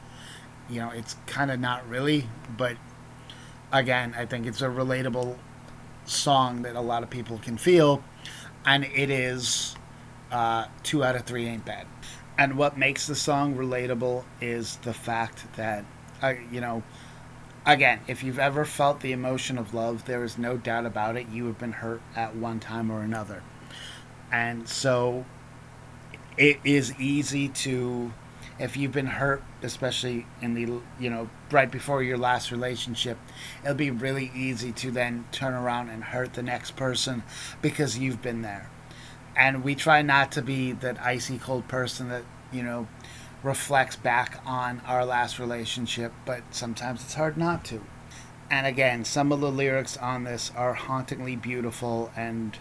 you 0.70 0.80
know, 0.80 0.90
it's 0.90 1.16
kind 1.28 1.52
of 1.52 1.60
not 1.60 1.88
really. 1.88 2.28
But 2.58 2.78
again, 3.72 4.16
I 4.18 4.26
think 4.26 4.48
it's 4.48 4.62
a 4.62 4.68
relatable 4.68 5.38
song 6.06 6.64
that 6.64 6.76
a 6.76 6.82
lot 6.82 7.04
of 7.04 7.10
people 7.10 7.38
can 7.40 7.58
feel, 7.58 8.04
and 8.66 8.86
it 8.86 9.10
is 9.10 9.76
uh, 10.32 10.66
two 10.84 11.04
out 11.04 11.16
of 11.16 11.24
three 11.24 11.46
ain't 11.46 11.66
bad. 11.66 11.86
And 12.38 12.58
what 12.58 12.78
makes 12.78 13.08
the 13.08 13.16
song 13.16 13.56
relatable 13.56 14.24
is 14.42 14.78
the 14.78 14.94
fact 14.94 15.46
that, 15.56 15.86
uh, 16.22 16.34
you 16.52 16.62
know, 16.62 16.84
again, 17.66 18.02
if 18.08 18.24
you've 18.24 18.40
ever 18.40 18.66
felt 18.66 19.02
the 19.02 19.12
emotion 19.12 19.58
of 19.58 19.74
love, 19.74 20.06
there 20.06 20.24
is 20.24 20.38
no 20.38 20.58
doubt 20.58 20.86
about 20.86 21.18
it, 21.18 21.28
you 21.30 21.46
have 21.48 21.58
been 21.58 21.74
hurt 21.74 22.02
at 22.16 22.36
one 22.36 22.60
time 22.60 22.92
or 22.92 23.02
another. 23.02 23.44
And 24.32 24.68
so 24.68 25.26
it 26.38 26.60
is 26.64 26.94
easy 27.00 27.48
to 27.50 28.12
if 28.58 28.78
you've 28.78 28.92
been 28.92 29.08
hurt, 29.08 29.44
especially 29.62 30.26
in 30.42 30.54
the 30.54 30.82
you 31.00 31.10
know 31.10 31.30
right 31.52 31.70
before 31.70 32.02
your 32.02 32.18
last 32.18 32.52
relationship, 32.52 33.18
it'll 33.64 33.76
be 33.76 33.92
really 33.92 34.32
easy 34.34 34.72
to 34.72 34.92
then 34.92 35.26
turn 35.32 35.54
around 35.54 35.90
and 35.90 36.04
hurt 36.04 36.34
the 36.34 36.44
next 36.44 36.72
person 36.76 37.24
because 37.62 37.98
you've 37.98 38.22
been 38.22 38.42
there. 38.42 38.70
And 39.36 39.64
we 39.64 39.76
try 39.76 40.02
not 40.02 40.32
to 40.34 40.42
be 40.42 40.72
that 40.72 41.02
icy 41.02 41.38
cold 41.38 41.68
person 41.68 42.10
that 42.10 42.24
you 42.52 42.64
know 42.64 42.88
reflects 43.46 43.96
back 43.96 44.42
on 44.46 44.82
our 44.88 45.06
last 45.06 45.40
relationship, 45.40 46.12
but 46.26 46.42
sometimes 46.52 47.04
it's 47.04 47.14
hard 47.14 47.38
not 47.38 47.64
to. 47.64 47.82
And 48.50 48.66
again, 48.68 49.06
some 49.06 49.32
of 49.32 49.40
the 49.40 49.52
lyrics 49.52 49.96
on 49.98 50.24
this 50.24 50.52
are 50.56 50.74
hauntingly 50.74 51.36
beautiful 51.36 52.12
and 52.16 52.58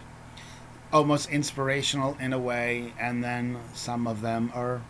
almost 0.93 1.29
inspirational 1.29 2.15
in 2.19 2.33
a 2.33 2.39
way, 2.39 2.93
and 2.99 3.23
then 3.23 3.57
some 3.73 4.07
of 4.07 4.21
them 4.21 4.51
are 4.53 4.81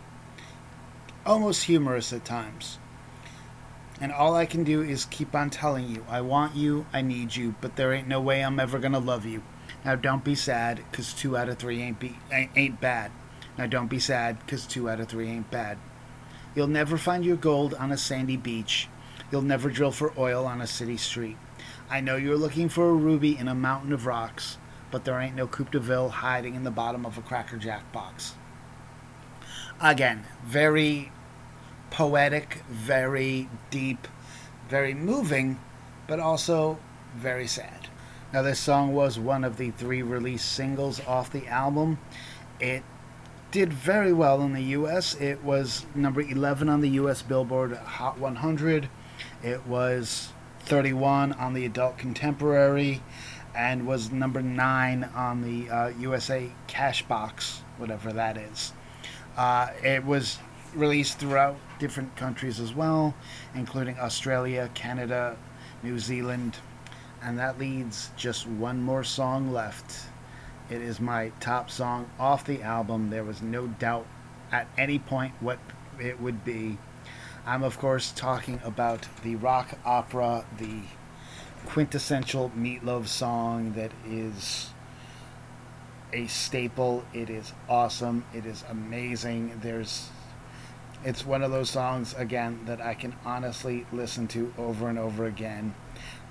almost 1.24 1.64
humorous 1.64 2.12
at 2.12 2.24
times. 2.24 2.78
And 4.00 4.12
all 4.12 4.34
I 4.34 4.44
can 4.46 4.62
do 4.62 4.82
is 4.82 5.06
keep 5.06 5.34
on 5.34 5.48
telling 5.50 5.88
you, 5.88 6.04
I 6.08 6.20
want 6.20 6.54
you, 6.54 6.86
I 6.92 7.00
need 7.00 7.34
you, 7.34 7.54
but 7.60 7.76
there 7.76 7.92
ain't 7.92 8.08
no 8.08 8.20
way 8.20 8.44
I'm 8.44 8.60
ever 8.60 8.78
gonna 8.78 8.98
love 8.98 9.24
you. 9.24 9.42
Now 9.84 9.96
don't 9.96 10.24
be 10.24 10.34
sad, 10.34 10.80
cause 10.92 11.14
two 11.14 11.36
out 11.36 11.48
of 11.48 11.58
three 11.58 11.80
ain't 11.80 11.98
be 11.98 12.18
ain't, 12.30 12.80
bad. 12.80 13.10
Now 13.58 13.66
don't 13.66 13.88
be 13.88 13.98
sad, 13.98 14.46
cause 14.46 14.66
two 14.66 14.88
out 14.88 15.00
of 15.00 15.08
three 15.08 15.28
ain't 15.28 15.50
bad. 15.50 15.78
You'll 16.54 16.66
never 16.66 16.96
find 16.96 17.24
your 17.24 17.36
gold 17.36 17.74
on 17.74 17.92
a 17.92 17.96
sandy 17.96 18.36
beach. 18.36 18.88
You'll 19.30 19.42
never 19.42 19.70
drill 19.70 19.92
for 19.92 20.12
oil 20.18 20.46
on 20.46 20.60
a 20.60 20.66
city 20.66 20.96
street. 20.96 21.36
I 21.90 22.00
know 22.00 22.16
you're 22.16 22.36
looking 22.36 22.68
for 22.68 22.90
a 22.90 22.94
ruby 22.94 23.36
in 23.36 23.48
a 23.48 23.54
mountain 23.54 23.92
of 23.92 24.06
rocks, 24.06 24.58
but 24.90 25.04
there 25.04 25.20
ain't 25.20 25.36
no 25.36 25.46
Coupe 25.46 25.70
de 25.70 25.80
Ville 25.80 26.08
hiding 26.08 26.54
in 26.54 26.64
the 26.64 26.70
bottom 26.70 27.04
of 27.04 27.18
a 27.18 27.22
Cracker 27.22 27.56
Jack 27.56 27.90
box. 27.92 28.34
Again, 29.80 30.24
very 30.44 31.12
poetic, 31.90 32.62
very 32.68 33.48
deep, 33.70 34.08
very 34.68 34.94
moving, 34.94 35.60
but 36.06 36.20
also 36.20 36.78
very 37.14 37.46
sad. 37.46 37.88
Now, 38.32 38.42
this 38.42 38.58
song 38.58 38.92
was 38.92 39.18
one 39.18 39.44
of 39.44 39.56
the 39.56 39.70
three 39.70 40.02
released 40.02 40.52
singles 40.52 41.00
off 41.06 41.30
the 41.30 41.46
album. 41.46 41.98
It 42.60 42.82
did 43.50 43.72
very 43.72 44.12
well 44.12 44.42
in 44.42 44.52
the 44.52 44.62
US. 44.62 45.14
It 45.14 45.42
was 45.42 45.86
number 45.94 46.20
11 46.20 46.68
on 46.68 46.80
the 46.80 46.90
US 46.90 47.22
Billboard 47.22 47.76
Hot 47.76 48.18
100. 48.18 48.88
It 49.42 49.66
was 49.66 50.32
31 50.60 51.32
on 51.32 51.54
the 51.54 51.64
Adult 51.64 51.96
Contemporary 51.96 53.02
and 53.54 53.86
was 53.86 54.10
number 54.10 54.42
9 54.42 55.04
on 55.14 55.42
the 55.42 55.70
uh, 55.70 55.88
USA 55.98 56.50
Cashbox, 56.68 57.60
whatever 57.78 58.12
that 58.12 58.36
is. 58.36 58.72
Uh, 59.36 59.68
it 59.82 60.04
was 60.04 60.38
released 60.74 61.18
throughout 61.18 61.56
different 61.78 62.14
countries 62.16 62.60
as 62.60 62.74
well, 62.74 63.14
including 63.54 63.98
Australia, 63.98 64.70
Canada, 64.74 65.36
New 65.82 65.98
Zealand, 65.98 66.56
and 67.22 67.38
that 67.38 67.58
leads 67.58 68.10
just 68.16 68.46
one 68.46 68.82
more 68.82 69.04
song 69.04 69.52
left. 69.52 70.06
It 70.68 70.82
is 70.82 71.00
my 71.00 71.30
top 71.38 71.70
song 71.70 72.10
off 72.18 72.44
the 72.44 72.62
album. 72.62 73.10
There 73.10 73.22
was 73.22 73.40
no 73.40 73.68
doubt 73.68 74.06
at 74.50 74.66
any 74.76 74.98
point 74.98 75.34
what 75.40 75.58
it 76.00 76.20
would 76.20 76.44
be. 76.44 76.78
I'm, 77.46 77.62
of 77.62 77.78
course, 77.78 78.10
talking 78.10 78.60
about 78.64 79.06
the 79.22 79.36
rock 79.36 79.78
opera, 79.84 80.44
the 80.58 80.80
quintessential 81.66 82.50
Meatloaf 82.56 83.06
song 83.06 83.74
that 83.74 83.92
is 84.08 84.70
a 86.12 86.26
staple. 86.26 87.04
It 87.14 87.30
is 87.30 87.52
awesome. 87.68 88.24
It 88.34 88.44
is 88.44 88.64
amazing. 88.68 89.60
There's 89.62 90.10
it's 91.04 91.24
one 91.24 91.42
of 91.42 91.52
those 91.52 91.70
songs 91.70 92.14
again 92.14 92.60
that 92.66 92.80
I 92.80 92.94
can 92.94 93.14
honestly 93.24 93.86
listen 93.92 94.26
to 94.28 94.52
over 94.58 94.88
and 94.88 94.98
over 94.98 95.26
again. 95.26 95.74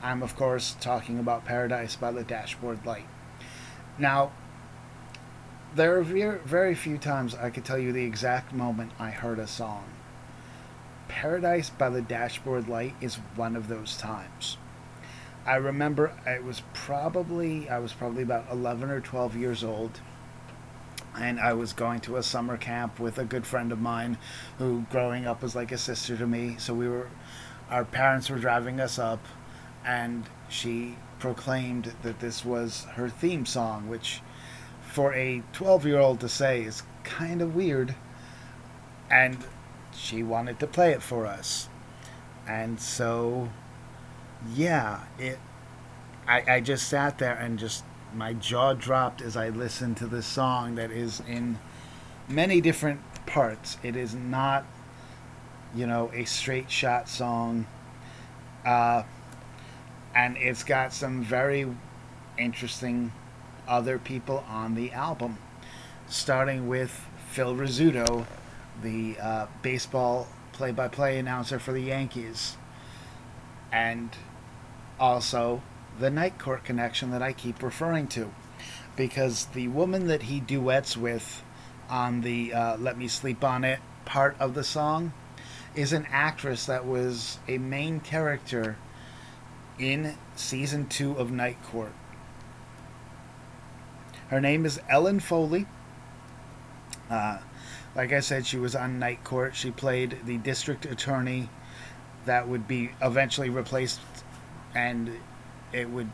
I'm 0.02 0.22
of 0.22 0.36
course 0.36 0.76
talking 0.82 1.20
about 1.20 1.46
Paradise 1.46 1.96
by 1.96 2.12
the 2.12 2.24
Dashboard 2.24 2.86
Light. 2.86 3.06
Now, 3.98 4.32
there 5.74 5.98
are 5.98 6.04
very 6.04 6.76
few 6.76 6.98
times 6.98 7.36
I 7.36 7.50
could 7.50 7.66
tell 7.66 7.78
you 7.78 7.92
the 7.92 8.06
exact 8.06 8.54
moment 8.54 8.92
I 9.00 9.10
heard 9.12 9.40
a 9.40 9.48
song. 9.48 9.86
Paradise 11.08 11.70
by 11.70 11.90
the 11.90 12.02
Dashboard 12.02 12.68
Light 12.68 12.96
is 13.02 13.16
one 13.36 13.56
of 13.56 13.68
those 13.68 13.98
times. 13.98 14.58
I 15.46 15.56
remember 15.56 16.12
it 16.26 16.44
was 16.44 16.64
probably 16.74 17.70
I 17.70 17.78
was 17.80 17.94
probably 17.94 18.24
about 18.24 18.52
11 18.52 18.90
or 18.90 19.00
12 19.00 19.36
years 19.36 19.64
old 19.64 20.02
and 21.18 21.40
I 21.40 21.54
was 21.54 21.74
going 21.74 22.02
to 22.02 22.18
a 22.18 22.24
summer 22.24 22.58
camp 22.58 23.00
with 23.00 23.18
a 23.18 23.24
good 23.24 23.48
friend 23.48 23.72
of 23.72 23.80
mine 23.80 24.18
who 24.58 24.86
growing 24.92 25.26
up 25.26 25.42
was 25.42 25.56
like 25.56 25.72
a 25.72 25.78
sister 25.78 26.18
to 26.18 26.28
me. 26.28 26.56
So 26.58 26.74
we 26.74 26.88
were, 26.88 27.10
our 27.70 27.86
parents 27.86 28.30
were 28.30 28.38
driving 28.38 28.80
us 28.80 29.00
up, 29.00 29.26
and 29.86 30.26
she 30.50 30.98
proclaimed 31.20 31.94
that 32.04 32.20
this 32.20 32.44
was 32.44 32.86
her 32.96 33.10
theme 33.10 33.46
song, 33.46 33.88
which 33.88 34.22
for 34.82 35.14
a 35.14 35.44
12 35.54 35.86
year 35.86 36.00
old 36.00 36.20
to 36.22 36.30
say 36.30 36.64
is 36.64 36.84
kind 37.04 37.42
of 37.42 37.56
weird. 37.56 37.96
And 39.10 39.38
she 39.94 40.24
wanted 40.24 40.60
to 40.60 40.68
play 40.68 40.92
it 40.92 41.02
for 41.02 41.26
us. 41.26 41.70
And 42.48 42.80
so, 42.80 43.50
yeah, 44.54 45.02
it. 45.18 45.40
I, 46.28 46.56
I 46.56 46.60
just 46.60 46.88
sat 46.88 47.20
there 47.20 47.36
and 47.36 47.60
just 47.60 47.84
my 48.14 48.34
jaw 48.34 48.74
dropped 48.74 49.22
as 49.22 49.38
I 49.38 49.50
listened 49.50 49.98
to 49.98 50.08
this 50.08 50.26
song 50.26 50.76
that 50.76 50.90
is 50.90 51.22
in 51.28 51.60
many 52.28 52.62
different 52.62 53.02
parts. 53.26 53.78
It 53.84 53.96
is 53.96 54.16
not, 54.16 54.66
you 55.76 55.86
know, 55.86 56.12
a 56.14 56.26
straight 56.26 56.72
shot 56.72 57.10
song. 57.10 57.68
Uh, 58.66 59.04
and 60.16 60.38
it's 60.38 60.64
got 60.64 60.94
some 60.94 61.22
very 61.22 61.68
interesting 62.38 63.12
other 63.68 64.00
people 64.00 64.44
on 64.48 64.74
the 64.74 64.92
album, 64.94 65.38
starting 66.08 66.68
with 66.68 67.06
Phil 67.30 67.54
Rizzuto, 67.54 68.26
the 68.82 69.18
uh, 69.22 69.48
baseball 69.62 70.28
play 70.54 70.72
by 70.72 70.88
play 70.88 71.20
announcer 71.20 71.60
for 71.60 71.74
the 71.74 71.82
Yankees, 71.82 72.56
and 73.72 74.10
also 75.00 75.62
the 76.00 76.10
Night 76.10 76.40
Court 76.40 76.64
connection 76.64 77.12
that 77.12 77.22
I 77.22 77.34
keep 77.34 77.62
referring 77.62 78.08
to. 78.10 78.32
Because 78.96 79.46
the 79.48 79.68
woman 79.68 80.08
that 80.08 80.24
he 80.24 80.40
duets 80.40 80.96
with 80.96 81.44
on 81.90 82.22
the 82.22 82.54
uh, 82.54 82.78
Let 82.78 82.98
Me 82.98 83.10
Sleep 83.10 83.44
on 83.44 83.66
It 83.66 83.80
part 84.06 84.38
of 84.40 84.54
the 84.54 84.64
song 84.64 85.12
is 85.76 85.92
an 85.92 86.08
actress 86.10 86.66
that 86.68 86.86
was 86.86 87.40
a 87.48 87.58
main 87.58 88.00
character 88.00 88.78
in 89.80 90.16
season 90.36 90.88
two 90.88 91.14
of 91.14 91.32
Night 91.32 91.58
Court. 91.64 91.94
Her 94.30 94.42
name 94.42 94.66
is 94.66 94.80
Ellen 94.90 95.20
Foley. 95.20 95.68
Uh, 97.10 97.40
like 97.96 98.12
I 98.12 98.20
said, 98.20 98.46
she 98.46 98.58
was 98.58 98.76
on 98.76 99.00
Night 99.00 99.24
Court. 99.24 99.56
She 99.56 99.72
played 99.72 100.20
the 100.26 100.38
district 100.38 100.86
attorney 100.86 101.50
that 102.26 102.48
would 102.48 102.68
be 102.68 102.92
eventually 103.02 103.50
replaced, 103.50 104.00
and 104.74 105.12
it 105.72 105.90
would. 105.90 106.10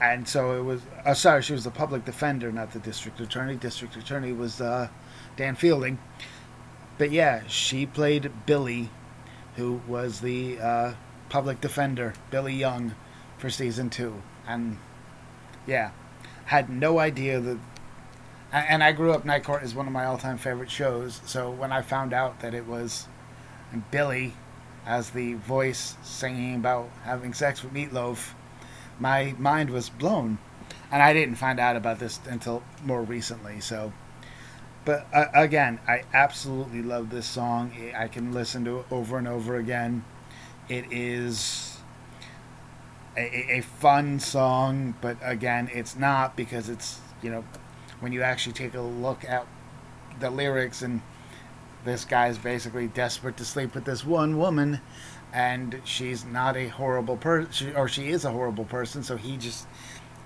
And 0.00 0.28
so 0.28 0.56
it 0.56 0.62
was. 0.62 0.82
Uh, 1.04 1.14
sorry, 1.14 1.42
she 1.42 1.52
was 1.52 1.64
the 1.64 1.70
public 1.70 2.04
defender, 2.04 2.52
not 2.52 2.72
the 2.72 2.78
district 2.78 3.20
attorney. 3.20 3.56
District 3.56 3.96
attorney 3.96 4.32
was 4.32 4.60
uh, 4.60 4.88
Dan 5.36 5.56
Fielding. 5.56 5.98
But 6.96 7.10
yeah, 7.10 7.42
she 7.48 7.86
played 7.86 8.30
Billie, 8.46 8.90
who 9.56 9.80
was 9.88 10.20
the 10.20 10.60
uh, 10.60 10.94
public 11.28 11.60
defender, 11.60 12.14
Billie 12.30 12.54
Young, 12.54 12.94
for 13.38 13.50
season 13.50 13.90
two. 13.90 14.22
And 14.46 14.78
yeah, 15.66 15.90
had 16.46 16.68
no 16.70 16.98
idea 16.98 17.40
that. 17.40 17.58
And 18.52 18.84
I 18.84 18.92
grew 18.92 19.12
up. 19.12 19.24
Night 19.24 19.42
Court 19.42 19.64
is 19.64 19.74
one 19.74 19.86
of 19.86 19.92
my 19.92 20.04
all-time 20.04 20.38
favorite 20.38 20.70
shows. 20.70 21.20
So 21.24 21.50
when 21.50 21.72
I 21.72 21.82
found 21.82 22.12
out 22.12 22.40
that 22.40 22.54
it 22.54 22.66
was 22.66 23.08
Billie 23.90 24.34
as 24.86 25.10
the 25.10 25.34
voice 25.34 25.96
singing 26.02 26.54
about 26.54 26.88
having 27.02 27.34
sex 27.34 27.64
with 27.64 27.72
Meatloaf, 27.72 28.34
my 29.00 29.34
mind 29.38 29.70
was 29.70 29.88
blown. 29.88 30.38
And 30.92 31.02
I 31.02 31.12
didn't 31.12 31.34
find 31.34 31.58
out 31.58 31.74
about 31.74 31.98
this 31.98 32.20
until 32.28 32.62
more 32.84 33.02
recently. 33.02 33.58
So, 33.58 33.92
but 34.84 35.08
uh, 35.12 35.26
again, 35.34 35.80
I 35.88 36.04
absolutely 36.12 36.82
love 36.82 37.10
this 37.10 37.26
song. 37.26 37.72
I 37.96 38.06
can 38.06 38.32
listen 38.32 38.64
to 38.66 38.80
it 38.80 38.86
over 38.92 39.18
and 39.18 39.26
over 39.26 39.56
again. 39.56 40.04
It 40.68 40.86
is 40.90 41.78
a, 43.16 43.56
a 43.56 43.60
fun 43.60 44.18
song, 44.20 44.94
but 45.00 45.16
again, 45.22 45.70
it's 45.72 45.96
not 45.96 46.36
because 46.36 46.68
it's, 46.68 47.00
you 47.22 47.30
know, 47.30 47.44
when 48.00 48.12
you 48.12 48.22
actually 48.22 48.54
take 48.54 48.74
a 48.74 48.80
look 48.80 49.24
at 49.24 49.46
the 50.20 50.30
lyrics 50.30 50.82
and 50.82 51.02
this 51.84 52.04
guy's 52.04 52.38
basically 52.38 52.88
desperate 52.88 53.36
to 53.36 53.44
sleep 53.44 53.74
with 53.74 53.84
this 53.84 54.04
one 54.04 54.38
woman 54.38 54.80
and 55.32 55.80
she's 55.84 56.24
not 56.24 56.56
a 56.56 56.68
horrible 56.68 57.16
person 57.16 57.74
or 57.76 57.88
she 57.88 58.08
is 58.08 58.24
a 58.24 58.30
horrible 58.30 58.64
person 58.64 59.02
so 59.02 59.16
he 59.16 59.36
just 59.36 59.66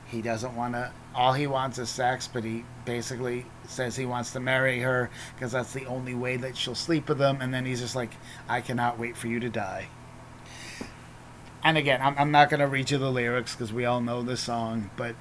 he 0.06 0.22
doesn't 0.22 0.54
want 0.54 0.74
to 0.74 0.92
all 1.14 1.32
he 1.32 1.46
wants 1.46 1.78
is 1.78 1.88
sex 1.88 2.28
but 2.28 2.44
he 2.44 2.64
basically 2.84 3.44
says 3.66 3.96
he 3.96 4.04
wants 4.04 4.32
to 4.32 4.40
marry 4.40 4.80
her 4.80 5.10
because 5.34 5.52
that's 5.52 5.72
the 5.72 5.86
only 5.86 6.14
way 6.14 6.36
that 6.36 6.56
she'll 6.56 6.74
sleep 6.74 7.08
with 7.08 7.20
him 7.20 7.40
and 7.40 7.52
then 7.52 7.64
he's 7.64 7.80
just 7.80 7.96
like 7.96 8.14
i 8.48 8.60
cannot 8.60 8.98
wait 8.98 9.16
for 9.16 9.26
you 9.26 9.40
to 9.40 9.48
die 9.48 9.88
and 11.62 11.76
again, 11.76 12.00
I'm, 12.02 12.16
I'm 12.18 12.30
not 12.30 12.50
going 12.50 12.60
to 12.60 12.66
read 12.66 12.90
you 12.90 12.98
the 12.98 13.10
lyrics 13.10 13.54
because 13.54 13.72
we 13.72 13.84
all 13.84 14.00
know 14.00 14.22
the 14.22 14.36
song, 14.36 14.90
but 14.96 15.16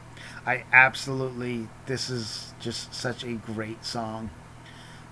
I 0.45 0.63
absolutely, 0.71 1.67
this 1.85 2.09
is 2.09 2.53
just 2.59 2.93
such 2.93 3.23
a 3.23 3.33
great 3.33 3.83
song. 3.83 4.29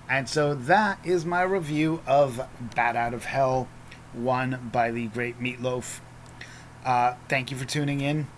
And 0.08 0.28
so 0.28 0.54
that 0.54 1.04
is 1.04 1.24
my 1.24 1.42
review 1.42 2.00
of 2.06 2.46
Bat 2.74 2.96
Out 2.96 3.14
of 3.14 3.24
Hell, 3.24 3.68
one 4.12 4.70
by 4.72 4.90
the 4.92 5.08
great 5.08 5.40
Meatloaf. 5.40 6.00
Uh, 6.84 7.14
thank 7.28 7.50
you 7.50 7.56
for 7.56 7.64
tuning 7.64 8.00
in. 8.00 8.28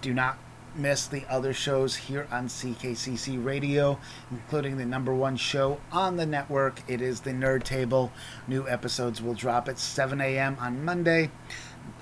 Do 0.00 0.14
not 0.14 0.38
miss 0.74 1.06
the 1.06 1.24
other 1.28 1.52
shows 1.52 1.96
here 1.96 2.26
on 2.30 2.48
CKCC 2.48 3.44
Radio, 3.44 3.98
including 4.30 4.76
the 4.76 4.86
number 4.86 5.12
one 5.14 5.36
show 5.36 5.80
on 5.92 6.16
the 6.16 6.26
network. 6.26 6.80
It 6.88 7.02
is 7.02 7.20
the 7.20 7.32
Nerd 7.32 7.64
Table. 7.64 8.12
New 8.48 8.66
episodes 8.68 9.20
will 9.20 9.34
drop 9.34 9.68
at 9.68 9.78
7 9.78 10.20
a.m. 10.20 10.56
on 10.60 10.84
Monday. 10.84 11.30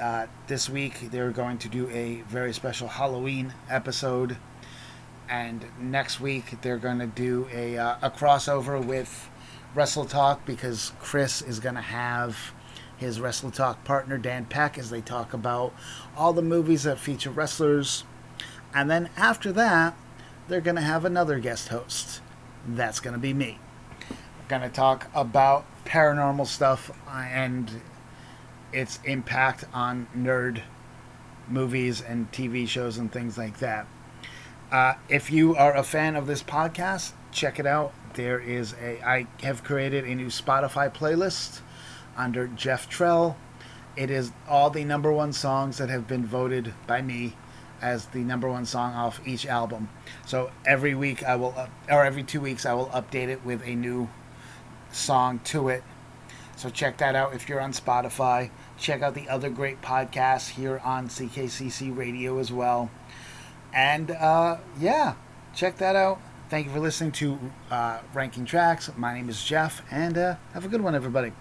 Uh, 0.00 0.26
this 0.46 0.68
week 0.68 1.10
they're 1.10 1.30
going 1.30 1.58
to 1.58 1.68
do 1.68 1.88
a 1.90 2.22
very 2.28 2.52
special 2.52 2.88
Halloween 2.88 3.52
episode, 3.68 4.36
and 5.28 5.64
next 5.80 6.20
week 6.20 6.60
they're 6.62 6.78
going 6.78 6.98
to 6.98 7.06
do 7.06 7.48
a 7.52 7.76
uh, 7.76 7.96
a 8.02 8.10
crossover 8.10 8.84
with 8.84 9.28
Wrestle 9.74 10.04
Talk 10.04 10.46
because 10.46 10.92
Chris 11.00 11.42
is 11.42 11.60
going 11.60 11.74
to 11.74 11.80
have 11.80 12.52
his 12.96 13.20
Wrestle 13.20 13.50
Talk 13.50 13.84
partner 13.84 14.18
Dan 14.18 14.44
Peck 14.44 14.78
as 14.78 14.90
they 14.90 15.00
talk 15.00 15.32
about 15.32 15.74
all 16.16 16.32
the 16.32 16.42
movies 16.42 16.84
that 16.84 16.98
feature 16.98 17.30
wrestlers, 17.30 18.04
and 18.74 18.90
then 18.90 19.10
after 19.16 19.52
that 19.52 19.96
they're 20.48 20.60
going 20.60 20.76
to 20.76 20.82
have 20.82 21.04
another 21.04 21.38
guest 21.38 21.68
host. 21.68 22.20
That's 22.66 23.00
going 23.00 23.14
to 23.14 23.20
be 23.20 23.32
me. 23.32 23.58
We're 24.10 24.48
going 24.48 24.62
to 24.62 24.68
talk 24.68 25.08
about 25.14 25.64
paranormal 25.84 26.46
stuff 26.46 26.90
and 27.08 27.80
its 28.72 28.98
impact 29.04 29.64
on 29.72 30.06
nerd 30.16 30.62
movies 31.48 32.00
and 32.00 32.30
TV 32.32 32.68
shows 32.68 32.98
and 32.98 33.10
things 33.10 33.38
like 33.38 33.58
that. 33.58 33.86
Uh, 34.70 34.94
if 35.08 35.30
you 35.30 35.56
are 35.56 35.74
a 35.74 35.82
fan 35.82 36.14
of 36.14 36.26
this 36.26 36.42
podcast, 36.42 37.12
check 37.32 37.58
it 37.58 37.66
out. 37.66 37.92
There 38.14 38.38
is 38.38 38.74
a 38.82 39.02
I 39.02 39.26
have 39.42 39.64
created 39.64 40.04
a 40.04 40.14
new 40.14 40.26
Spotify 40.26 40.92
playlist 40.92 41.60
under 42.16 42.48
Jeff 42.48 42.90
Trell. 42.90 43.36
It 43.96 44.10
is 44.10 44.32
all 44.48 44.70
the 44.70 44.84
number 44.84 45.12
one 45.12 45.32
songs 45.32 45.78
that 45.78 45.88
have 45.88 46.06
been 46.06 46.26
voted 46.26 46.74
by 46.86 47.00
me 47.00 47.34
as 47.80 48.06
the 48.06 48.18
number 48.18 48.48
one 48.48 48.66
song 48.66 48.92
off 48.92 49.20
each 49.26 49.46
album. 49.46 49.88
So 50.26 50.50
every 50.66 50.94
week 50.94 51.22
I 51.22 51.36
will, 51.36 51.54
or 51.88 52.04
every 52.04 52.22
two 52.22 52.40
weeks 52.40 52.66
I 52.66 52.74
will 52.74 52.88
update 52.88 53.28
it 53.28 53.44
with 53.44 53.62
a 53.66 53.74
new 53.74 54.08
song 54.92 55.38
to 55.44 55.68
it 55.68 55.82
so 56.58 56.68
check 56.68 56.98
that 56.98 57.14
out 57.14 57.34
if 57.34 57.48
you're 57.48 57.60
on 57.60 57.72
Spotify. 57.72 58.50
Check 58.78 59.02
out 59.02 59.14
the 59.14 59.28
other 59.28 59.50
great 59.50 59.82
podcasts 59.82 60.50
here 60.50 60.80
on 60.84 61.08
CKCC 61.08 61.96
Radio 61.96 62.38
as 62.38 62.52
well. 62.52 62.90
And 63.72 64.10
uh, 64.12 64.58
yeah, 64.78 65.14
check 65.54 65.78
that 65.78 65.96
out. 65.96 66.20
Thank 66.48 66.66
you 66.66 66.72
for 66.72 66.80
listening 66.80 67.12
to 67.12 67.38
uh, 67.70 67.98
Ranking 68.14 68.44
Tracks. 68.44 68.90
My 68.96 69.14
name 69.14 69.28
is 69.28 69.44
Jeff, 69.44 69.82
and 69.90 70.16
uh, 70.16 70.36
have 70.54 70.64
a 70.64 70.68
good 70.68 70.80
one, 70.80 70.94
everybody. 70.94 71.32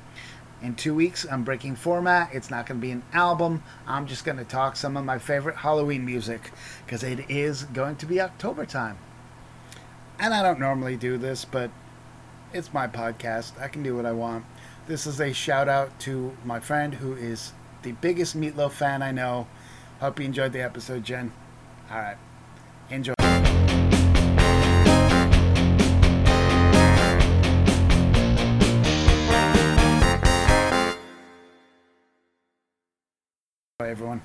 In 0.61 0.73
two 0.73 0.95
weeks, 0.95 1.25
I'm 1.31 1.43
breaking 1.43 1.75
format. 1.75 2.33
It's 2.33 2.49
not 2.49 2.65
going 2.65 2.81
to 2.81 2.85
be 2.85 2.91
an 2.91 3.03
album. 3.13 3.63
I'm 3.85 4.07
just 4.07 4.25
going 4.25 4.39
to 4.39 4.43
talk 4.43 4.75
some 4.75 4.97
of 4.97 5.05
my 5.05 5.19
favorite 5.19 5.57
Halloween 5.57 6.03
music 6.03 6.51
because 6.85 7.03
it 7.03 7.29
is 7.29 7.63
going 7.65 7.97
to 7.97 8.07
be 8.07 8.19
October 8.19 8.65
time. 8.65 8.97
And 10.19 10.33
I 10.33 10.41
don't 10.41 10.59
normally 10.59 10.97
do 10.97 11.19
this, 11.19 11.45
but 11.45 11.69
it's 12.51 12.73
my 12.73 12.87
podcast. 12.87 13.61
I 13.61 13.67
can 13.67 13.83
do 13.83 13.95
what 13.95 14.07
I 14.07 14.13
want. 14.13 14.45
This 14.87 15.05
is 15.05 15.19
a 15.19 15.33
shout 15.33 15.67
out 15.67 15.99
to 15.99 16.31
my 16.45 16.61
friend 16.61 16.93
who 16.93 17.13
is 17.13 17.51
the 17.81 17.91
biggest 17.91 18.39
Meatloaf 18.39 18.71
fan 18.71 19.01
I 19.01 19.11
know. 19.11 19.45
Hope 19.99 20.17
you 20.17 20.25
enjoyed 20.25 20.53
the 20.53 20.61
episode, 20.61 21.03
Jen. 21.03 21.33
All 21.91 21.97
right. 21.97 22.17
Enjoy. 22.89 23.13
Bye, 33.77 33.89
everyone. 33.89 34.21